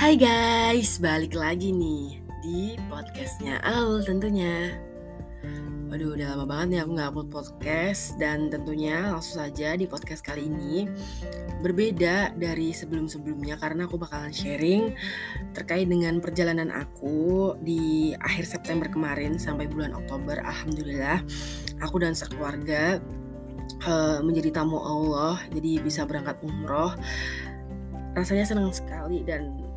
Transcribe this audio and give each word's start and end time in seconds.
Hai 0.00 0.16
guys, 0.16 0.96
balik 0.96 1.36
lagi 1.36 1.76
nih 1.76 2.24
di 2.40 2.72
podcastnya 2.88 3.60
Aul 3.60 4.00
tentunya. 4.00 4.72
Waduh 5.92 6.16
udah 6.16 6.26
lama 6.32 6.48
banget 6.48 6.66
nih 6.72 6.80
aku 6.80 6.90
gak 6.96 7.08
upload 7.12 7.28
podcast 7.28 8.16
Dan 8.16 8.48
tentunya 8.48 9.12
langsung 9.12 9.44
saja 9.44 9.76
di 9.76 9.84
podcast 9.84 10.24
kali 10.24 10.48
ini 10.48 10.88
Berbeda 11.60 12.32
dari 12.32 12.72
sebelum-sebelumnya 12.72 13.60
Karena 13.60 13.84
aku 13.84 14.00
bakalan 14.00 14.32
sharing 14.32 14.96
terkait 15.52 15.84
dengan 15.84 16.16
perjalanan 16.24 16.72
aku 16.72 17.52
Di 17.60 18.16
akhir 18.16 18.48
September 18.48 18.88
kemarin 18.88 19.36
sampai 19.36 19.68
bulan 19.68 19.92
Oktober 19.92 20.40
Alhamdulillah. 20.40 21.20
Aku 21.84 22.00
dan 22.00 22.16
sekeluarga 22.16 23.04
uh, 23.84 24.24
menjadi 24.24 24.64
tamu 24.64 24.80
Allah 24.80 25.44
Jadi 25.52 25.76
bisa 25.84 26.08
berangkat 26.08 26.40
umroh. 26.40 26.96
Rasanya 28.16 28.48
senang 28.48 28.72
sekali 28.72 29.20
dan 29.28 29.68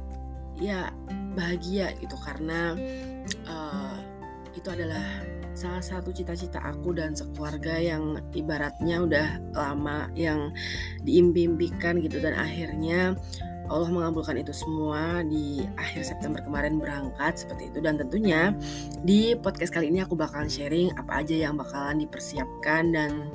ya 0.62 0.94
bahagia 1.34 1.94
gitu 1.98 2.14
karena 2.22 2.78
uh, 3.50 3.98
itu 4.54 4.70
adalah 4.70 5.04
salah 5.54 5.82
satu 5.82 6.10
cita-cita 6.10 6.58
aku 6.62 6.98
dan 6.98 7.14
sekeluarga 7.14 7.78
yang 7.78 8.22
ibaratnya 8.34 9.06
udah 9.06 9.28
lama 9.54 10.10
yang 10.18 10.50
diimpi-impikan 11.06 12.02
gitu. 12.02 12.18
Dan 12.22 12.34
akhirnya 12.34 13.14
Allah 13.70 13.90
mengabulkan 13.90 14.38
itu 14.42 14.52
semua 14.52 15.24
di 15.24 15.64
akhir 15.78 16.04
September 16.04 16.42
kemarin 16.42 16.82
berangkat 16.82 17.46
seperti 17.46 17.70
itu. 17.70 17.80
Dan 17.82 18.02
tentunya 18.02 18.54
di 19.06 19.38
podcast 19.38 19.74
kali 19.74 19.94
ini 19.94 20.02
aku 20.02 20.18
bakalan 20.18 20.50
sharing 20.50 20.94
apa 20.98 21.22
aja 21.22 21.50
yang 21.50 21.54
bakalan 21.58 22.02
dipersiapkan. 22.02 22.90
Dan 22.90 23.30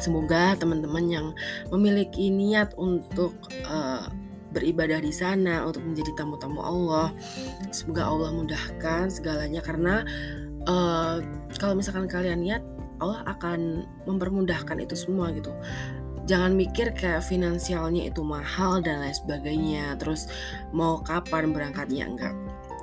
semoga 0.00 0.56
teman-teman 0.56 1.04
yang 1.06 1.26
memiliki 1.68 2.32
niat 2.32 2.72
untuk 2.80 3.36
uh, 3.68 4.08
beribadah 4.54 5.02
di 5.02 5.10
sana 5.10 5.66
untuk 5.66 5.82
menjadi 5.82 6.14
tamu-tamu 6.14 6.62
Allah. 6.62 7.10
Semoga 7.74 8.06
Allah 8.06 8.30
mudahkan 8.30 9.10
segalanya 9.10 9.58
karena 9.60 10.06
uh, 10.70 11.18
kalau 11.58 11.74
misalkan 11.74 12.06
kalian 12.06 12.40
niat 12.40 12.62
Allah 13.02 13.26
akan 13.26 13.84
mempermudahkan 14.06 14.78
itu 14.78 14.94
semua 14.94 15.34
gitu. 15.34 15.50
Jangan 16.24 16.56
mikir 16.56 16.96
kayak 16.96 17.20
finansialnya 17.20 18.08
itu 18.08 18.24
mahal 18.24 18.80
dan 18.80 19.04
lain 19.04 19.12
sebagainya. 19.12 19.98
Terus 20.00 20.30
mau 20.72 21.02
kapan 21.04 21.52
berangkatnya 21.52 22.08
enggak. 22.08 22.34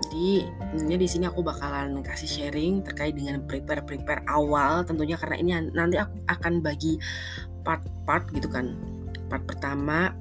Jadi 0.05 0.45
tentunya 0.73 0.97
di 0.97 1.07
sini 1.07 1.25
aku 1.29 1.41
bakalan 1.41 2.03
kasih 2.03 2.29
sharing 2.29 2.83
terkait 2.85 3.15
dengan 3.15 3.41
prepare 3.45 3.85
prepare 3.85 4.25
awal 4.29 4.81
tentunya 4.85 5.15
karena 5.15 5.37
ini 5.37 5.51
nanti 5.73 5.97
aku 5.97 6.13
akan 6.27 6.61
bagi 6.61 7.01
part-part 7.65 8.29
gitu 8.35 8.49
kan. 8.51 8.77
Part 9.31 9.47
pertama 9.47 10.11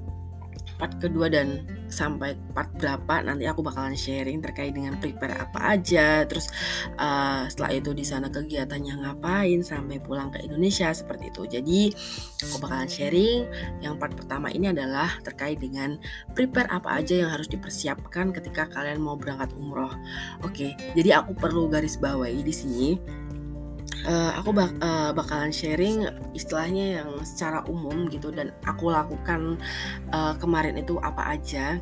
part 0.81 0.97
kedua 0.97 1.29
dan 1.29 1.61
sampai 1.93 2.33
part 2.57 2.73
berapa 2.73 3.21
nanti 3.21 3.45
aku 3.45 3.61
bakalan 3.61 3.93
sharing 3.93 4.41
terkait 4.41 4.73
dengan 4.73 4.97
prepare 4.97 5.37
apa 5.37 5.77
aja. 5.77 6.25
Terus 6.25 6.49
uh, 6.97 7.45
setelah 7.45 7.77
itu 7.77 7.93
di 7.93 8.01
sana 8.01 8.33
kegiatannya 8.33 9.05
ngapain 9.05 9.61
sampai 9.61 10.01
pulang 10.01 10.33
ke 10.33 10.41
Indonesia 10.41 10.89
seperti 10.89 11.29
itu. 11.29 11.45
Jadi 11.45 11.79
aku 12.49 12.57
bakalan 12.57 12.89
sharing. 12.89 13.45
Yang 13.85 13.93
part 14.01 14.13
pertama 14.17 14.49
ini 14.49 14.73
adalah 14.73 15.21
terkait 15.21 15.61
dengan 15.61 16.01
prepare 16.33 16.65
apa 16.73 16.97
aja 16.97 17.13
yang 17.13 17.29
harus 17.29 17.45
dipersiapkan 17.45 18.33
ketika 18.33 18.65
kalian 18.73 18.97
mau 18.97 19.13
berangkat 19.13 19.53
umroh. 19.53 19.93
Oke 20.41 20.73
jadi 20.97 21.21
aku 21.21 21.37
perlu 21.37 21.69
garis 21.69 21.99
bawahi 21.99 22.41
di 22.41 22.53
sini 22.53 22.89
uh, 24.05 24.31
aku 24.39 24.49
bak 24.55 24.71
uh, 24.81 25.11
bakalan 25.13 25.53
sharing 25.53 26.07
istilahnya 26.33 27.01
yang 27.01 27.09
secara 27.25 27.65
umum 27.67 28.07
gitu 28.09 28.29
dan 28.33 28.53
aku 28.65 28.89
lakukan 28.89 29.59
uh, 30.13 30.33
kemarin 30.37 30.77
itu 30.79 30.97
apa 31.01 31.37
aja. 31.37 31.77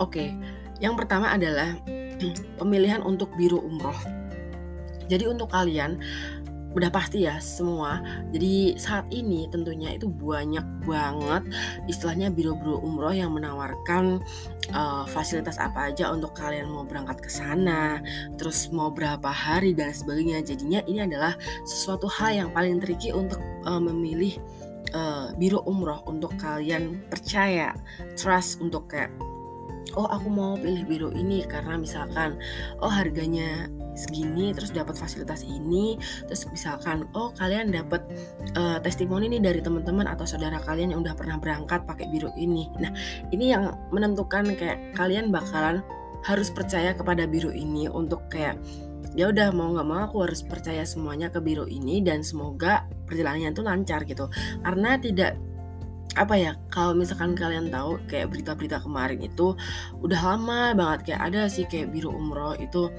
Oke, 0.00 0.16
okay. 0.16 0.28
yang 0.80 0.96
pertama 0.96 1.32
adalah 1.32 1.76
pemilihan 2.60 3.04
untuk 3.04 3.32
biru 3.36 3.60
umroh. 3.60 3.96
Jadi 5.10 5.26
untuk 5.26 5.50
kalian 5.50 5.98
udah 6.74 6.90
pasti 6.90 7.26
ya 7.26 7.38
semua. 7.42 7.98
Jadi 8.30 8.78
saat 8.78 9.10
ini 9.10 9.50
tentunya 9.50 9.94
itu 9.94 10.06
banyak 10.06 10.62
banget 10.86 11.42
istilahnya 11.90 12.30
biro-biro 12.30 12.78
umroh 12.80 13.14
yang 13.14 13.34
menawarkan 13.34 14.22
uh, 14.74 15.04
fasilitas 15.10 15.58
apa 15.58 15.90
aja 15.90 16.10
untuk 16.14 16.34
kalian 16.34 16.70
mau 16.70 16.86
berangkat 16.86 17.18
ke 17.26 17.30
sana, 17.30 17.98
terus 18.38 18.70
mau 18.70 18.94
berapa 18.94 19.28
hari 19.28 19.74
dan 19.74 19.90
sebagainya. 19.90 20.42
Jadinya 20.46 20.80
ini 20.86 21.02
adalah 21.04 21.34
sesuatu 21.66 22.06
hal 22.06 22.46
yang 22.46 22.50
paling 22.54 22.78
tricky 22.78 23.10
untuk 23.10 23.42
uh, 23.66 23.82
memilih 23.82 24.38
uh, 24.94 25.34
biro 25.34 25.62
umroh 25.66 26.02
untuk 26.06 26.34
kalian 26.38 27.02
percaya, 27.10 27.74
trust 28.14 28.62
untuk 28.62 28.86
kayak 28.90 29.10
oh 29.98 30.06
aku 30.06 30.30
mau 30.30 30.54
pilih 30.54 30.86
biro 30.86 31.10
ini 31.10 31.42
karena 31.46 31.74
misalkan 31.74 32.38
oh 32.78 32.90
harganya 32.90 33.66
segini 33.94 34.52
terus 34.56 34.70
dapat 34.70 34.96
fasilitas 34.96 35.42
ini 35.44 35.98
terus 36.26 36.46
misalkan 36.48 37.06
oh 37.12 37.34
kalian 37.36 37.74
dapat 37.74 38.04
uh, 38.54 38.78
testimoni 38.80 39.28
nih 39.28 39.42
dari 39.42 39.60
teman-teman 39.60 40.06
atau 40.08 40.24
saudara 40.24 40.58
kalian 40.62 40.94
yang 40.94 41.00
udah 41.02 41.14
pernah 41.14 41.36
berangkat 41.38 41.84
pakai 41.84 42.06
biro 42.08 42.30
ini. 42.38 42.70
Nah 42.78 42.90
ini 43.34 43.52
yang 43.52 43.70
menentukan 43.90 44.54
kayak 44.54 44.94
kalian 44.94 45.34
bakalan 45.34 45.82
harus 46.24 46.52
percaya 46.52 46.92
kepada 46.92 47.24
biro 47.24 47.48
ini 47.48 47.88
untuk 47.88 48.28
kayak 48.28 48.60
ya 49.16 49.26
udah 49.26 49.50
mau 49.50 49.74
nggak 49.74 49.88
mau 49.88 50.00
aku 50.06 50.22
harus 50.22 50.44
percaya 50.46 50.86
semuanya 50.86 51.32
ke 51.32 51.42
biro 51.42 51.66
ini 51.66 51.98
dan 52.04 52.22
semoga 52.22 52.86
perjalanannya 53.08 53.50
itu 53.50 53.62
lancar 53.64 54.00
gitu. 54.06 54.30
Karena 54.62 55.00
tidak 55.00 55.34
apa 56.18 56.34
ya 56.34 56.52
kalau 56.74 56.90
misalkan 56.98 57.38
kalian 57.38 57.70
tahu 57.70 58.02
kayak 58.10 58.34
berita-berita 58.34 58.82
kemarin 58.82 59.22
itu 59.22 59.54
udah 60.02 60.20
lama 60.34 60.74
banget 60.74 61.14
kayak 61.14 61.22
ada 61.30 61.46
sih 61.46 61.70
kayak 61.70 61.94
biro 61.94 62.10
umroh 62.10 62.58
itu 62.58 62.90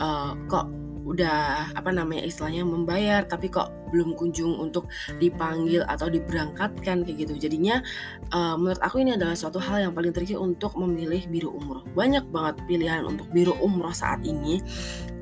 uh, 0.00 0.34
kok 0.46 0.66
udah 1.04 1.68
apa 1.76 1.92
namanya 1.92 2.24
istilahnya 2.24 2.64
membayar 2.64 3.28
tapi 3.28 3.52
kok 3.52 3.68
belum 3.92 4.16
kunjung 4.16 4.56
untuk 4.56 4.88
dipanggil 5.20 5.84
atau 5.86 6.08
diberangkatkan 6.10 7.04
kayak 7.04 7.16
gitu. 7.28 7.46
Jadinya 7.46 7.84
uh, 8.32 8.56
menurut 8.58 8.80
aku 8.82 9.04
ini 9.04 9.14
adalah 9.14 9.36
suatu 9.36 9.60
hal 9.62 9.84
yang 9.86 9.92
paling 9.94 10.10
tricky 10.10 10.34
untuk 10.34 10.74
memilih 10.80 11.22
biru 11.30 11.54
umroh. 11.54 11.84
Banyak 11.94 12.26
banget 12.32 12.58
pilihan 12.66 13.06
untuk 13.06 13.28
biru 13.30 13.54
umroh 13.62 13.94
saat 13.94 14.24
ini 14.26 14.58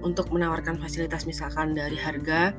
untuk 0.00 0.30
menawarkan 0.32 0.80
fasilitas 0.80 1.28
misalkan 1.28 1.76
dari 1.76 1.98
harga 1.98 2.54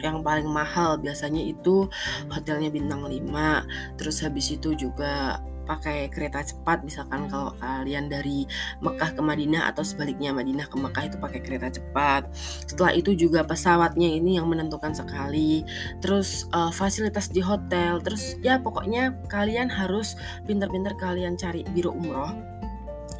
yang 0.00 0.24
paling 0.24 0.48
mahal 0.48 0.96
biasanya 0.96 1.44
itu 1.44 1.88
hotelnya 2.32 2.72
bintang 2.72 3.04
5 3.04 4.00
terus 4.00 4.24
habis 4.24 4.48
itu 4.52 4.72
juga 4.72 5.44
pakai 5.64 6.12
kereta 6.12 6.44
cepat 6.44 6.84
misalkan 6.84 7.26
kalau 7.28 7.56
kalian 7.58 8.08
dari 8.12 8.44
Mekah 8.84 9.16
ke 9.16 9.22
Madinah 9.24 9.72
atau 9.72 9.82
sebaliknya 9.82 10.30
Madinah 10.30 10.68
ke 10.68 10.76
Mekah 10.76 11.04
itu 11.08 11.16
pakai 11.18 11.40
kereta 11.40 11.68
cepat. 11.72 12.28
Setelah 12.68 12.92
itu 12.94 13.16
juga 13.16 13.42
pesawatnya 13.42 14.08
ini 14.08 14.36
yang 14.36 14.46
menentukan 14.48 14.92
sekali. 14.92 15.64
Terus 16.04 16.46
uh, 16.52 16.70
fasilitas 16.70 17.32
di 17.32 17.40
hotel, 17.40 17.98
terus 18.04 18.36
ya 18.44 18.60
pokoknya 18.60 19.16
kalian 19.32 19.72
harus 19.72 20.14
pinter-pinter 20.44 20.92
kalian 21.00 21.34
cari 21.40 21.66
biro 21.72 21.90
umroh 21.96 22.32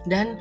dan 0.09 0.37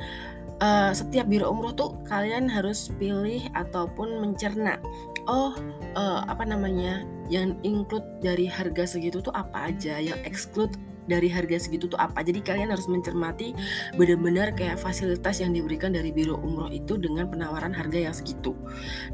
uh, 0.60 0.92
setiap 0.92 1.26
biro 1.28 1.48
umroh 1.50 1.72
tuh 1.72 1.96
kalian 2.06 2.46
harus 2.46 2.92
pilih 3.00 3.44
ataupun 3.56 4.20
mencerna 4.20 4.78
oh 5.26 5.56
uh, 5.96 6.20
apa 6.28 6.44
namanya 6.44 7.02
yang 7.32 7.56
include 7.64 8.04
dari 8.20 8.44
harga 8.44 8.96
segitu 8.96 9.24
tuh 9.24 9.32
apa 9.32 9.72
aja 9.72 9.96
yang 9.96 10.20
exclude 10.28 10.76
dari 11.04 11.28
harga 11.28 11.56
segitu 11.68 11.88
tuh 11.90 12.00
apa. 12.00 12.24
Jadi 12.24 12.40
kalian 12.40 12.72
harus 12.72 12.88
mencermati 12.88 13.52
benar-benar 13.96 14.52
kayak 14.56 14.80
fasilitas 14.80 15.40
yang 15.40 15.52
diberikan 15.52 15.92
dari 15.92 16.10
biro 16.10 16.40
umroh 16.40 16.70
itu 16.72 16.96
dengan 16.96 17.28
penawaran 17.28 17.72
harga 17.72 18.10
yang 18.10 18.14
segitu. 18.14 18.56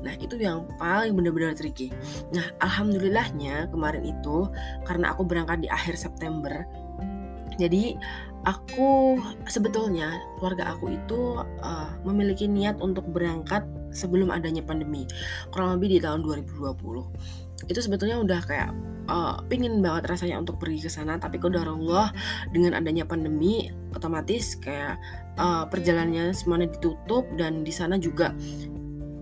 Nah 0.02 0.14
itu 0.18 0.38
yang 0.38 0.66
paling 0.78 1.14
benar-benar 1.14 1.54
tricky. 1.58 1.90
Nah 2.30 2.46
alhamdulillahnya 2.62 3.68
kemarin 3.70 4.04
itu 4.06 4.48
karena 4.86 5.12
aku 5.12 5.26
berangkat 5.26 5.64
di 5.64 5.68
akhir 5.68 5.98
September 6.00 6.66
jadi 7.60 7.92
aku 8.48 9.20
sebetulnya 9.44 10.16
keluarga 10.40 10.72
aku 10.72 10.96
itu 10.96 11.36
uh, 11.60 11.92
memiliki 12.08 12.48
niat 12.48 12.80
untuk 12.80 13.04
berangkat 13.12 13.68
sebelum 13.92 14.32
adanya 14.32 14.64
pandemi 14.64 15.04
kurang 15.52 15.76
lebih 15.76 15.92
di 15.92 15.98
tahun 16.00 16.24
2020 16.24 17.68
itu 17.68 17.80
sebetulnya 17.84 18.16
udah 18.16 18.40
kayak 18.48 18.72
uh, 19.10 19.42
pingin 19.50 19.82
banget 19.82 20.06
rasanya 20.06 20.38
untuk 20.38 20.62
pergi 20.62 20.86
ke 20.86 20.90
sana 20.90 21.18
tapi 21.18 21.42
kok 21.42 21.50
Allah 21.52 22.14
dengan 22.54 22.78
adanya 22.78 23.02
pandemi 23.02 23.68
otomatis 23.90 24.54
kayak 24.62 24.96
uh, 25.36 25.66
perjalanannya 25.66 26.30
semuanya 26.30 26.70
ditutup 26.70 27.26
dan 27.34 27.66
di 27.66 27.74
sana 27.74 27.98
juga 27.98 28.30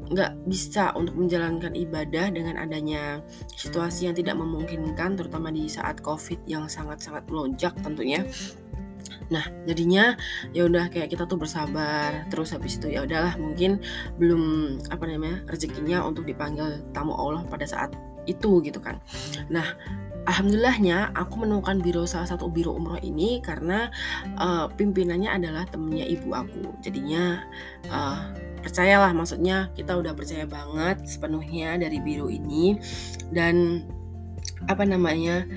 nggak 0.09 0.49
bisa 0.49 0.97
untuk 0.97 1.21
menjalankan 1.21 1.77
ibadah 1.77 2.33
dengan 2.33 2.57
adanya 2.57 3.21
situasi 3.61 4.09
yang 4.09 4.17
tidak 4.17 4.41
memungkinkan 4.41 5.21
terutama 5.21 5.53
di 5.53 5.69
saat 5.69 6.01
covid 6.01 6.41
yang 6.49 6.65
sangat-sangat 6.65 7.29
melonjak 7.29 7.77
tentunya 7.85 8.25
Nah, 9.29 9.45
jadinya 9.69 10.17
ya 10.57 10.65
udah 10.65 10.89
kayak 10.89 11.13
kita 11.13 11.29
tuh 11.29 11.37
bersabar. 11.37 12.25
Terus 12.33 12.57
habis 12.57 12.81
itu 12.81 12.89
ya 12.89 13.05
udahlah 13.05 13.37
mungkin 13.37 13.81
belum 14.17 14.43
apa 14.89 15.05
namanya 15.05 15.45
rezekinya 15.49 16.01
untuk 16.05 16.25
dipanggil 16.25 16.81
tamu 16.97 17.13
Allah 17.13 17.45
pada 17.45 17.69
saat 17.69 17.93
itu 18.29 18.61
gitu 18.61 18.79
kan. 18.79 19.01
Nah, 19.49 19.65
alhamdulillahnya 20.29 21.17
aku 21.17 21.41
menemukan 21.41 21.81
biro 21.81 22.05
salah 22.05 22.29
satu 22.29 22.53
biro 22.53 22.77
umroh 22.77 23.01
ini 23.01 23.41
karena 23.41 23.89
uh, 24.37 24.69
pimpinannya 24.69 25.33
adalah 25.33 25.65
temennya 25.65 26.05
ibu 26.05 26.37
aku. 26.37 26.77
Jadinya 26.85 27.41
uh, 27.89 28.37
percayalah 28.61 29.17
maksudnya 29.17 29.73
kita 29.73 29.97
udah 29.97 30.13
percaya 30.13 30.45
banget 30.45 31.09
sepenuhnya 31.09 31.81
dari 31.81 31.97
biro 32.05 32.29
ini. 32.29 32.77
Dan 33.33 33.89
apa 34.69 34.85
namanya 34.85 35.49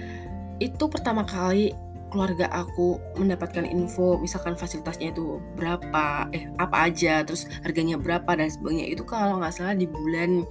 itu 0.64 0.88
pertama 0.88 1.28
kali 1.28 1.76
keluarga 2.12 2.52
aku 2.52 3.00
mendapatkan 3.16 3.64
info 3.64 4.20
misalkan 4.20 4.60
fasilitasnya 4.60 5.16
itu 5.16 5.40
berapa 5.56 6.28
eh 6.36 6.52
apa 6.60 6.92
aja 6.92 7.24
terus 7.24 7.48
harganya 7.64 8.00
berapa 8.00 8.40
dan 8.40 8.48
sebagainya. 8.48 8.88
Itu 8.88 9.04
kalau 9.04 9.40
nggak 9.40 9.52
salah 9.52 9.76
di 9.76 9.88
bulan 9.88 10.48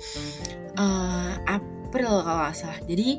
uh, 0.76 1.36
April 1.90 2.22
kalau 2.22 2.38
nggak 2.46 2.54
salah. 2.54 2.78
Jadi 2.86 3.18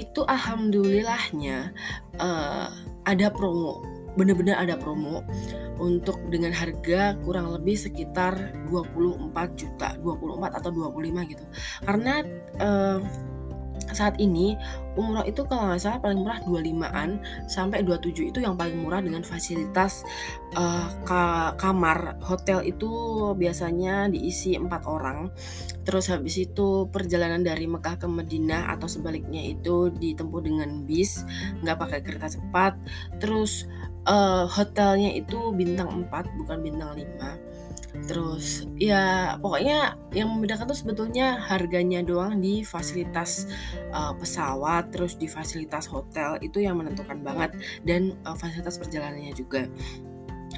itu 0.00 0.20
alhamdulillahnya 0.24 1.76
uh, 2.16 2.72
ada 3.04 3.28
promo. 3.28 3.84
Bener-bener 4.16 4.56
ada 4.56 4.74
promo 4.80 5.20
untuk 5.76 6.16
dengan 6.32 6.50
harga 6.50 7.14
kurang 7.22 7.52
lebih 7.52 7.76
sekitar 7.76 8.34
24 8.72 9.28
juta 9.60 9.94
24 10.00 10.58
atau 10.58 10.70
25 10.72 11.32
gitu. 11.36 11.44
Karena 11.84 12.24
uh, 12.64 12.98
saat 13.92 14.16
ini 14.20 14.56
umroh 14.98 15.22
itu 15.22 15.46
kalau 15.46 15.70
nggak 15.70 15.80
salah 15.80 16.00
paling 16.02 16.20
murah 16.26 16.42
25an 16.42 17.22
sampai 17.46 17.86
27 17.86 18.34
itu 18.34 18.38
yang 18.42 18.58
paling 18.58 18.74
murah 18.82 18.98
dengan 18.98 19.22
fasilitas 19.22 20.02
uh, 20.58 20.90
ka 21.06 21.54
kamar. 21.54 22.18
Hotel 22.26 22.66
itu 22.66 22.90
biasanya 23.38 24.10
diisi 24.10 24.58
empat 24.58 24.84
orang. 24.90 25.30
Terus 25.86 26.10
habis 26.12 26.36
itu 26.36 26.90
perjalanan 26.90 27.40
dari 27.40 27.64
Mekah 27.70 27.96
ke 27.96 28.06
Madinah 28.10 28.74
atau 28.74 28.90
sebaliknya 28.90 29.40
itu 29.40 29.88
ditempuh 29.94 30.42
dengan 30.42 30.82
bis 30.84 31.22
nggak 31.62 31.78
pakai 31.78 32.00
kereta 32.02 32.28
cepat. 32.28 32.74
Terus 33.22 33.70
uh, 34.08 34.44
hotelnya 34.50 35.14
itu 35.14 35.54
bintang 35.54 36.08
4 36.10 36.38
bukan 36.42 36.58
bintang 36.64 36.92
5 36.96 37.47
Terus 38.04 38.68
ya 38.76 39.36
pokoknya 39.40 39.96
yang 40.12 40.28
membedakan 40.32 40.68
tuh 40.68 40.78
sebetulnya 40.78 41.40
harganya 41.40 42.04
doang 42.04 42.40
di 42.40 42.62
fasilitas 42.62 43.48
uh, 43.92 44.12
pesawat, 44.16 44.92
terus 44.92 45.16
di 45.16 45.26
fasilitas 45.26 45.88
hotel 45.88 46.36
itu 46.44 46.60
yang 46.62 46.76
menentukan 46.78 47.20
banget 47.24 47.56
dan 47.84 48.16
uh, 48.28 48.36
fasilitas 48.36 48.76
perjalanannya 48.76 49.32
juga. 49.32 49.66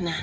Nah, 0.00 0.16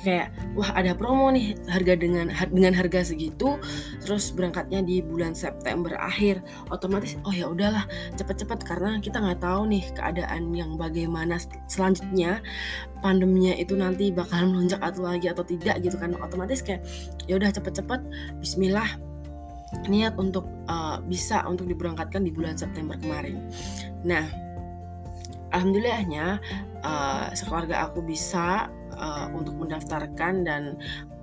kayak 0.00 0.32
wah 0.56 0.72
ada 0.72 0.96
promo 0.96 1.28
nih 1.28 1.52
harga 1.68 1.94
dengan 2.00 2.32
dengan 2.48 2.72
harga 2.72 3.12
segitu. 3.12 3.60
Terus 4.00 4.32
berangkatnya 4.32 4.80
di 4.80 5.04
bulan 5.04 5.36
September 5.36 5.92
akhir 6.00 6.40
otomatis 6.72 7.20
oh 7.28 7.34
ya 7.34 7.52
udahlah 7.52 7.84
cepet-cepet. 8.16 8.64
Karena 8.64 8.96
kita 8.98 9.20
nggak 9.20 9.44
tahu 9.44 9.68
nih 9.68 9.84
keadaan 9.92 10.56
yang 10.56 10.80
bagaimana 10.80 11.36
selanjutnya 11.68 12.40
pandeminya 13.04 13.52
itu 13.58 13.76
nanti 13.76 14.08
bakal 14.08 14.48
melonjak 14.48 14.80
atau 14.80 15.04
lagi 15.04 15.28
atau 15.28 15.44
tidak 15.44 15.78
gitu 15.84 16.00
kan. 16.00 16.16
Otomatis 16.18 16.64
kayak 16.64 16.82
ya 17.28 17.36
udah 17.36 17.52
cepet-cepet 17.52 18.00
Bismillah. 18.40 18.88
Niat 19.88 20.20
untuk 20.20 20.44
uh, 20.68 21.00
bisa 21.00 21.40
untuk 21.48 21.64
diberangkatkan 21.64 22.20
di 22.20 22.28
bulan 22.28 22.60
September 22.60 22.92
kemarin. 23.00 23.40
Nah, 24.04 24.28
alhamdulillahnya 25.48 26.36
uh, 26.84 27.32
sekeluarga 27.32 27.88
aku 27.88 28.04
bisa 28.04 28.68
uh, 28.96 29.26
untuk 29.32 29.56
mendaftarkan 29.58 30.44
dan 30.44 30.62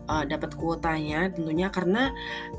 uh, 0.10 0.26
dapat 0.26 0.58
kuotanya 0.58 1.30
tentunya 1.30 1.70
karena 1.70 2.10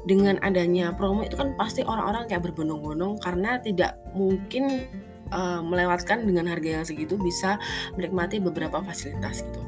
dengan 0.06 0.38
adanya 0.40 0.94
promo 0.94 1.26
itu 1.26 1.34
kan 1.34 1.58
pasti 1.58 1.82
orang-orang 1.82 2.30
kayak 2.30 2.46
berbondong-bondong 2.46 3.18
karena 3.18 3.58
tidak 3.58 3.98
mungkin 4.14 4.86
uh, 5.34 5.60
melewatkan 5.62 6.22
dengan 6.22 6.46
harga 6.50 6.80
yang 6.80 6.84
segitu 6.86 7.18
bisa 7.18 7.58
menikmati 7.98 8.38
beberapa 8.38 8.78
fasilitas 8.82 9.42
gitu. 9.42 9.62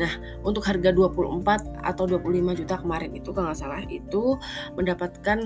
Nah, 0.00 0.12
untuk 0.44 0.64
harga 0.64 0.92
24 0.92 1.84
atau 1.84 2.04
25 2.08 2.60
juta 2.64 2.74
kemarin 2.80 3.12
itu 3.12 3.28
kalau 3.32 3.52
nggak 3.52 3.60
salah 3.60 3.82
itu 3.88 4.36
mendapatkan 4.76 5.38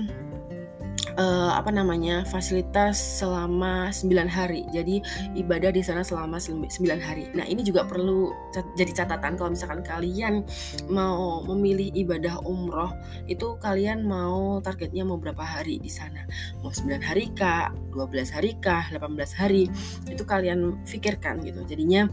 uh, 1.17 1.51
apa 1.57 1.69
namanya 1.73 2.23
fasilitas 2.27 2.97
selama 3.21 3.89
9 3.89 4.27
hari. 4.29 4.67
Jadi 4.71 5.01
ibadah 5.35 5.73
di 5.73 5.81
sana 5.81 6.05
selama 6.05 6.37
9 6.37 6.67
hari. 7.01 7.31
Nah, 7.33 7.45
ini 7.47 7.65
juga 7.65 7.85
perlu 7.87 8.31
jadi 8.77 8.91
catatan 9.03 9.35
kalau 9.35 9.51
misalkan 9.53 9.81
kalian 9.83 10.45
mau 10.87 11.43
memilih 11.47 11.91
ibadah 11.95 12.39
umroh, 12.45 12.93
itu 13.25 13.57
kalian 13.59 14.05
mau 14.05 14.59
targetnya 14.63 15.03
mau 15.03 15.17
berapa 15.17 15.43
hari 15.43 15.81
di 15.81 15.89
sana? 15.91 16.23
Mau 16.61 16.71
9 16.71 17.01
hari 17.01 17.31
kah, 17.33 17.73
12 17.93 18.31
hari 18.31 18.55
kah, 18.61 18.87
18 18.93 19.33
hari? 19.35 19.67
Itu 20.07 20.23
kalian 20.23 20.85
pikirkan 20.85 21.43
gitu. 21.45 21.63
Jadinya 21.65 22.07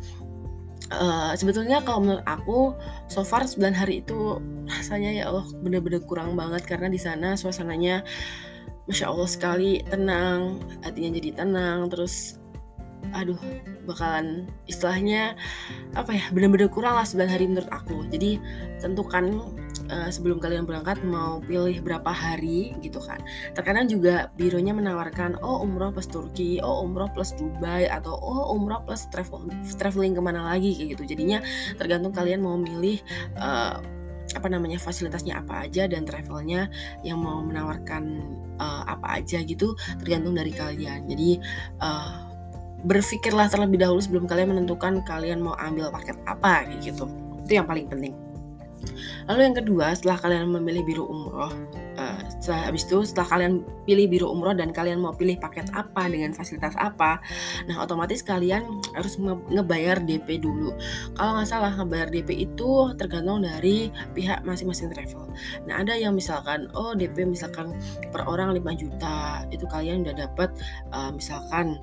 Uh, 0.88 1.36
sebetulnya 1.36 1.84
kalau 1.84 2.00
menurut 2.00 2.24
aku 2.24 2.72
so 3.12 3.20
far 3.20 3.44
9 3.44 3.60
hari 3.76 4.00
itu 4.00 4.40
rasanya 4.64 5.20
ya 5.20 5.24
Allah 5.28 5.44
bener-bener 5.60 6.00
kurang 6.00 6.32
banget 6.32 6.64
karena 6.64 6.88
di 6.88 6.96
sana 6.96 7.36
suasananya 7.36 8.08
masya 8.88 9.12
allah 9.12 9.28
sekali 9.28 9.84
tenang 9.86 10.58
hatinya 10.82 11.20
jadi 11.20 11.30
tenang 11.44 11.92
terus 11.92 12.40
aduh 13.12 13.38
bakalan 13.88 14.44
istilahnya 14.68 15.32
apa 15.96 16.12
ya 16.12 16.24
bener-bener 16.28 16.68
kurang 16.68 16.98
lah 16.98 17.06
9 17.08 17.24
hari 17.24 17.48
menurut 17.48 17.70
aku. 17.72 18.04
Jadi 18.12 18.36
tentukan 18.84 19.40
uh, 19.88 20.08
sebelum 20.12 20.36
kalian 20.36 20.68
berangkat 20.68 21.00
mau 21.08 21.40
pilih 21.40 21.80
berapa 21.80 22.10
hari 22.12 22.76
gitu 22.84 23.00
kan. 23.00 23.22
Terkadang 23.56 23.88
juga 23.88 24.28
bironya 24.36 24.76
menawarkan 24.76 25.40
oh 25.40 25.64
umroh 25.64 25.88
plus 25.94 26.10
Turki 26.10 26.60
oh 26.60 26.84
umroh 26.84 27.08
plus 27.08 27.32
Dubai 27.32 27.88
atau 27.88 28.12
oh 28.12 28.52
umroh 28.52 28.84
plus 28.84 29.08
travel 29.08 29.48
traveling 29.80 30.12
ke 30.12 30.20
mana 30.20 30.44
lagi 30.44 30.76
kayak 30.76 30.98
gitu. 30.98 31.16
Jadinya 31.16 31.40
tergantung 31.80 32.12
kalian 32.12 32.44
mau 32.44 32.60
milih 32.60 33.00
uh, 33.40 33.80
apa 34.34 34.48
namanya 34.50 34.76
fasilitasnya 34.76 35.40
apa 35.40 35.68
aja 35.68 35.88
dan 35.88 36.04
travelnya 36.04 36.68
yang 37.06 37.22
mau 37.22 37.40
menawarkan 37.40 38.20
uh, 38.60 38.82
apa 38.84 39.22
aja 39.22 39.40
gitu 39.44 39.72
tergantung 40.02 40.36
dari 40.36 40.52
kalian. 40.52 41.08
Jadi 41.08 41.40
uh, 41.80 42.28
berpikirlah 42.84 43.50
terlebih 43.50 43.82
dahulu 43.82 43.98
sebelum 43.98 44.24
kalian 44.30 44.54
menentukan 44.54 45.02
kalian 45.02 45.42
mau 45.42 45.56
ambil 45.58 45.90
paket 45.90 46.16
apa 46.28 46.68
gitu. 46.78 47.08
Itu 47.46 47.52
yang 47.58 47.66
paling 47.66 47.88
penting. 47.88 48.14
Lalu 49.28 49.40
yang 49.50 49.56
kedua, 49.56 49.86
setelah 49.92 50.16
kalian 50.16 50.48
memilih 50.48 50.82
biru 50.86 51.04
umroh, 51.04 51.52
uh, 51.98 52.20
setelah 52.38 52.70
habis 52.70 52.86
itu 52.86 52.98
setelah 53.02 53.28
kalian 53.34 53.52
pilih 53.84 54.06
biru 54.06 54.26
umroh 54.30 54.54
dan 54.54 54.70
kalian 54.70 55.02
mau 55.02 55.14
pilih 55.14 55.38
paket 55.38 55.66
apa 55.74 56.06
dengan 56.06 56.30
fasilitas 56.34 56.74
apa, 56.78 57.18
nah 57.66 57.82
otomatis 57.82 58.22
kalian 58.22 58.64
harus 58.94 59.18
ngebayar 59.50 59.98
DP 60.02 60.42
dulu. 60.42 60.74
Kalau 61.18 61.38
nggak 61.38 61.48
salah 61.48 61.72
ngebayar 61.74 62.08
DP 62.10 62.48
itu 62.50 62.70
tergantung 62.94 63.42
dari 63.42 63.90
pihak 64.14 64.46
masing-masing 64.46 64.94
travel. 64.94 65.26
Nah 65.66 65.82
ada 65.82 65.98
yang 65.98 66.14
misalkan, 66.14 66.70
oh 66.78 66.94
DP 66.94 67.26
misalkan 67.26 67.74
per 68.14 68.24
orang 68.26 68.54
5 68.54 68.62
juta, 68.80 69.42
itu 69.50 69.66
kalian 69.66 70.06
udah 70.06 70.16
dapat 70.28 70.50
uh, 70.94 71.10
misalkan 71.10 71.78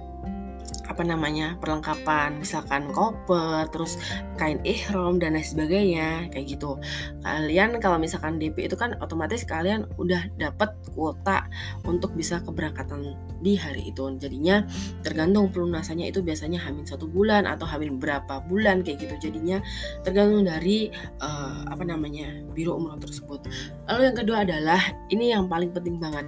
apa 0.86 1.02
namanya 1.02 1.58
perlengkapan 1.58 2.38
misalkan 2.40 2.90
koper 2.94 3.68
terus 3.74 3.98
kain 4.38 4.62
ihrom 4.64 5.18
dan 5.18 5.34
lain 5.36 5.46
sebagainya 5.46 6.30
kayak 6.30 6.58
gitu. 6.58 6.78
Kalian 7.26 7.78
kalau 7.82 7.98
misalkan 7.98 8.38
DP 8.38 8.70
itu 8.70 8.78
kan 8.78 8.96
otomatis 9.02 9.44
kalian 9.44 9.90
udah 9.98 10.30
dapat 10.38 10.74
kuota 10.94 11.48
untuk 11.84 12.14
bisa 12.14 12.42
keberangkatan 12.44 13.18
di 13.42 13.58
hari 13.58 13.90
itu. 13.90 14.06
Jadinya 14.18 14.64
tergantung 15.02 15.50
pelunasannya 15.52 16.10
itu 16.10 16.22
biasanya 16.22 16.62
hamil 16.62 16.86
satu 16.86 17.10
bulan 17.10 17.50
atau 17.50 17.66
hamil 17.68 17.94
berapa 17.98 18.46
bulan 18.46 18.86
kayak 18.86 19.06
gitu. 19.06 19.30
Jadinya 19.30 19.60
tergantung 20.06 20.46
dari 20.46 20.90
uh, 21.20 21.66
apa 21.68 21.84
namanya 21.84 22.30
biro 22.54 22.78
umroh 22.78 22.98
tersebut. 23.02 23.46
Lalu 23.90 24.02
yang 24.14 24.18
kedua 24.18 24.38
adalah 24.46 24.82
ini 25.10 25.34
yang 25.34 25.50
paling 25.50 25.74
penting 25.74 25.98
banget 25.98 26.28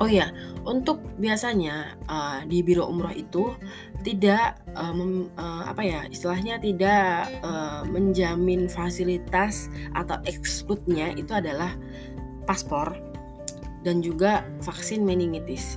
Oh 0.00 0.08
iya, 0.08 0.32
untuk 0.64 1.04
biasanya 1.20 1.92
uh, 2.08 2.40
di 2.48 2.64
biro 2.64 2.88
umroh 2.88 3.12
itu 3.12 3.52
tidak 4.00 4.56
uh, 4.72 4.96
mem, 4.96 5.28
uh, 5.36 5.68
apa 5.68 5.84
ya 5.84 6.00
istilahnya 6.08 6.56
tidak 6.56 7.28
uh, 7.44 7.84
menjamin 7.84 8.64
fasilitas 8.64 9.68
atau 9.92 10.16
exclude-nya 10.24 11.12
itu 11.20 11.28
adalah 11.36 11.76
paspor 12.48 12.96
dan 13.84 14.00
juga 14.00 14.48
vaksin 14.64 15.04
meningitis. 15.04 15.76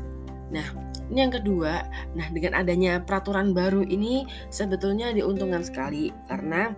Nah, 0.56 0.72
ini 1.12 1.20
yang 1.20 1.36
kedua. 1.36 1.84
Nah, 2.15 2.27
dengan 2.32 2.63
adanya 2.63 3.03
peraturan 3.03 3.51
baru 3.51 3.84
ini 3.84 4.24
sebetulnya 4.48 5.12
diuntungkan 5.12 5.68
sekali 5.68 6.15
karena 6.32 6.72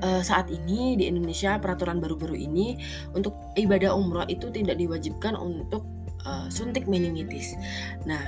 uh, 0.00 0.24
saat 0.24 0.48
ini 0.48 0.96
di 0.96 1.12
Indonesia 1.12 1.60
peraturan 1.60 2.00
baru-baru 2.00 2.40
ini 2.40 2.80
untuk 3.12 3.36
ibadah 3.52 3.92
umroh 3.92 4.24
itu 4.32 4.48
tidak 4.48 4.80
diwajibkan 4.80 5.36
untuk 5.36 5.97
uh, 6.28 6.44
suntik 6.52 6.84
meningitis. 6.84 7.56
Nah, 8.04 8.20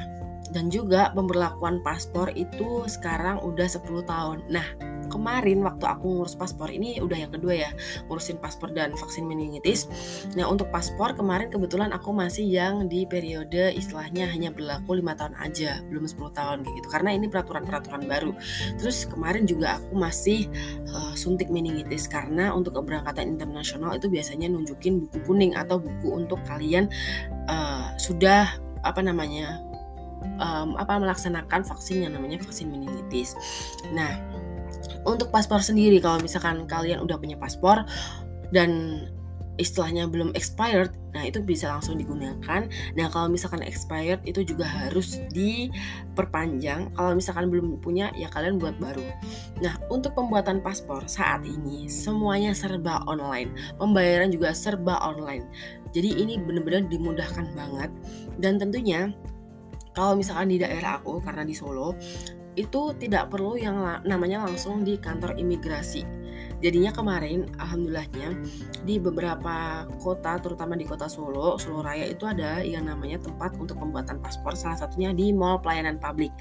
dan 0.50 0.68
juga 0.68 1.14
pemberlakuan 1.14 1.82
paspor 1.82 2.30
itu 2.34 2.86
sekarang 2.86 3.42
udah 3.42 3.66
10 3.66 4.02
tahun. 4.06 4.38
Nah, 4.50 4.90
kemarin 5.10 5.66
waktu 5.66 5.84
aku 5.90 6.06
ngurus 6.06 6.38
paspor 6.38 6.70
ini 6.70 7.02
udah 7.02 7.18
yang 7.26 7.32
kedua 7.34 7.54
ya 7.66 7.70
ngurusin 8.06 8.38
paspor 8.38 8.70
dan 8.70 8.94
vaksin 8.94 9.26
meningitis. 9.26 9.90
Nah 10.38 10.46
untuk 10.46 10.70
paspor 10.70 11.18
kemarin 11.18 11.50
kebetulan 11.50 11.90
aku 11.90 12.14
masih 12.14 12.46
yang 12.46 12.86
di 12.86 13.04
periode 13.04 13.74
istilahnya 13.74 14.30
hanya 14.30 14.54
berlaku 14.54 15.02
lima 15.02 15.18
tahun 15.18 15.34
aja 15.42 15.82
belum 15.90 16.06
10 16.06 16.30
tahun 16.38 16.58
gitu. 16.62 16.88
Karena 16.88 17.10
ini 17.12 17.26
peraturan-peraturan 17.26 18.06
baru. 18.06 18.32
Terus 18.78 19.04
kemarin 19.10 19.44
juga 19.44 19.82
aku 19.82 19.98
masih 19.98 20.46
uh, 20.94 21.12
suntik 21.18 21.50
meningitis 21.50 22.06
karena 22.06 22.54
untuk 22.54 22.78
keberangkatan 22.78 23.34
internasional 23.34 23.98
itu 23.98 24.06
biasanya 24.06 24.46
nunjukin 24.46 25.02
buku 25.04 25.18
kuning 25.26 25.52
atau 25.58 25.82
buku 25.82 26.14
untuk 26.14 26.38
kalian 26.46 26.86
uh, 27.50 27.92
sudah 27.98 28.46
apa 28.80 29.04
namanya 29.04 29.60
um, 30.40 30.76
apa 30.76 30.96
melaksanakan 31.00 31.64
vaksin 31.64 32.04
yang 32.04 32.16
namanya 32.16 32.40
vaksin 32.40 32.72
meningitis. 32.72 33.36
Nah, 33.92 34.18
untuk 35.04 35.32
paspor 35.32 35.60
sendiri 35.64 36.00
kalau 36.00 36.20
misalkan 36.20 36.64
kalian 36.68 37.00
udah 37.00 37.16
punya 37.16 37.36
paspor 37.36 37.84
dan 38.50 39.02
istilahnya 39.60 40.08
belum 40.08 40.32
expired, 40.32 40.96
nah 41.12 41.20
itu 41.20 41.44
bisa 41.44 41.68
langsung 41.68 42.00
digunakan. 42.00 42.64
Nah 42.96 43.06
kalau 43.12 43.28
misalkan 43.28 43.60
expired 43.60 44.24
itu 44.24 44.40
juga 44.40 44.64
harus 44.64 45.20
diperpanjang. 45.36 46.96
Kalau 46.96 47.12
misalkan 47.12 47.52
belum 47.52 47.76
punya 47.84 48.08
ya 48.16 48.32
kalian 48.32 48.56
buat 48.56 48.80
baru. 48.80 49.04
Nah 49.60 49.76
untuk 49.92 50.16
pembuatan 50.16 50.64
paspor 50.64 51.04
saat 51.04 51.44
ini 51.44 51.92
semuanya 51.92 52.56
serba 52.56 53.04
online, 53.04 53.52
pembayaran 53.76 54.32
juga 54.32 54.56
serba 54.56 54.96
online. 55.04 55.44
Jadi 55.92 56.16
ini 56.16 56.40
benar-benar 56.40 56.88
dimudahkan 56.88 57.52
banget 57.52 57.90
dan 58.40 58.56
tentunya 58.56 59.12
kalau 59.94 60.14
misalkan 60.14 60.50
di 60.50 60.58
daerah 60.62 61.02
aku 61.02 61.18
karena 61.22 61.42
di 61.42 61.54
Solo 61.54 61.94
itu 62.58 62.92
tidak 62.98 63.30
perlu 63.30 63.54
yang 63.54 64.02
namanya 64.02 64.42
langsung 64.42 64.82
di 64.82 64.98
kantor 64.98 65.38
imigrasi. 65.38 66.02
Jadinya 66.60 66.92
kemarin, 66.92 67.48
alhamdulillahnya 67.56 68.36
di 68.84 69.00
beberapa 69.00 69.88
kota, 69.96 70.36
terutama 70.44 70.76
di 70.76 70.84
kota 70.84 71.08
Solo, 71.08 71.56
Solo 71.56 71.80
Raya 71.80 72.04
itu 72.04 72.28
ada 72.28 72.60
yang 72.60 72.84
namanya 72.84 73.16
tempat 73.16 73.56
untuk 73.56 73.80
pembuatan 73.80 74.20
paspor. 74.20 74.52
Salah 74.52 74.76
satunya 74.76 75.16
di 75.16 75.32
Mall 75.32 75.64
Pelayanan 75.64 75.96
Publik. 75.96 76.36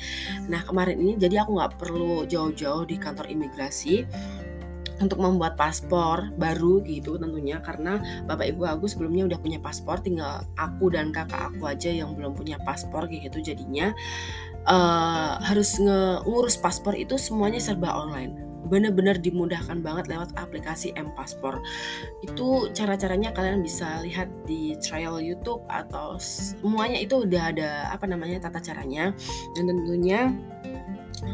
Nah 0.51 0.59
kemarin 0.67 0.99
ini 0.99 1.15
jadi 1.15 1.47
aku 1.47 1.55
nggak 1.55 1.73
perlu 1.79 2.27
jauh-jauh 2.27 2.83
di 2.83 2.99
kantor 2.99 3.31
imigrasi 3.31 4.03
untuk 4.99 5.19
membuat 5.19 5.55
paspor 5.55 6.31
baru 6.35 6.83
gitu 6.83 7.15
tentunya. 7.15 7.59
Karena 7.63 7.99
bapak 8.27 8.51
ibu 8.51 8.67
aku 8.67 8.85
sebelumnya 8.85 9.25
udah 9.25 9.39
punya 9.39 9.59
paspor 9.59 9.99
tinggal 10.03 10.43
aku 10.59 10.91
dan 10.91 11.11
kakak 11.15 11.51
aku 11.51 11.67
aja 11.67 11.89
yang 11.91 12.13
belum 12.13 12.35
punya 12.35 12.59
paspor 12.61 13.07
gitu. 13.09 13.39
Jadinya 13.39 13.95
uh, 14.67 15.39
harus 15.41 15.79
ngurus 15.79 16.59
paspor 16.59 16.95
itu 16.95 17.15
semuanya 17.15 17.57
serba 17.57 17.95
online. 17.95 18.47
Bener-bener 18.69 19.17
dimudahkan 19.17 19.81
banget 19.81 20.13
lewat 20.13 20.37
aplikasi 20.37 20.93
M 20.93 21.09
Paspor. 21.17 21.57
Itu 22.21 22.69
cara-caranya 22.69 23.33
kalian 23.33 23.65
bisa 23.65 23.97
lihat 24.05 24.29
di 24.45 24.77
trial 24.77 25.17
YouTube 25.17 25.65
atau 25.65 26.21
semuanya 26.21 27.01
itu 27.01 27.25
udah 27.25 27.49
ada 27.49 27.89
apa 27.89 28.05
namanya 28.05 28.45
tata 28.45 28.61
caranya. 28.61 29.09
Dan 29.57 29.73
tentunya 29.73 30.29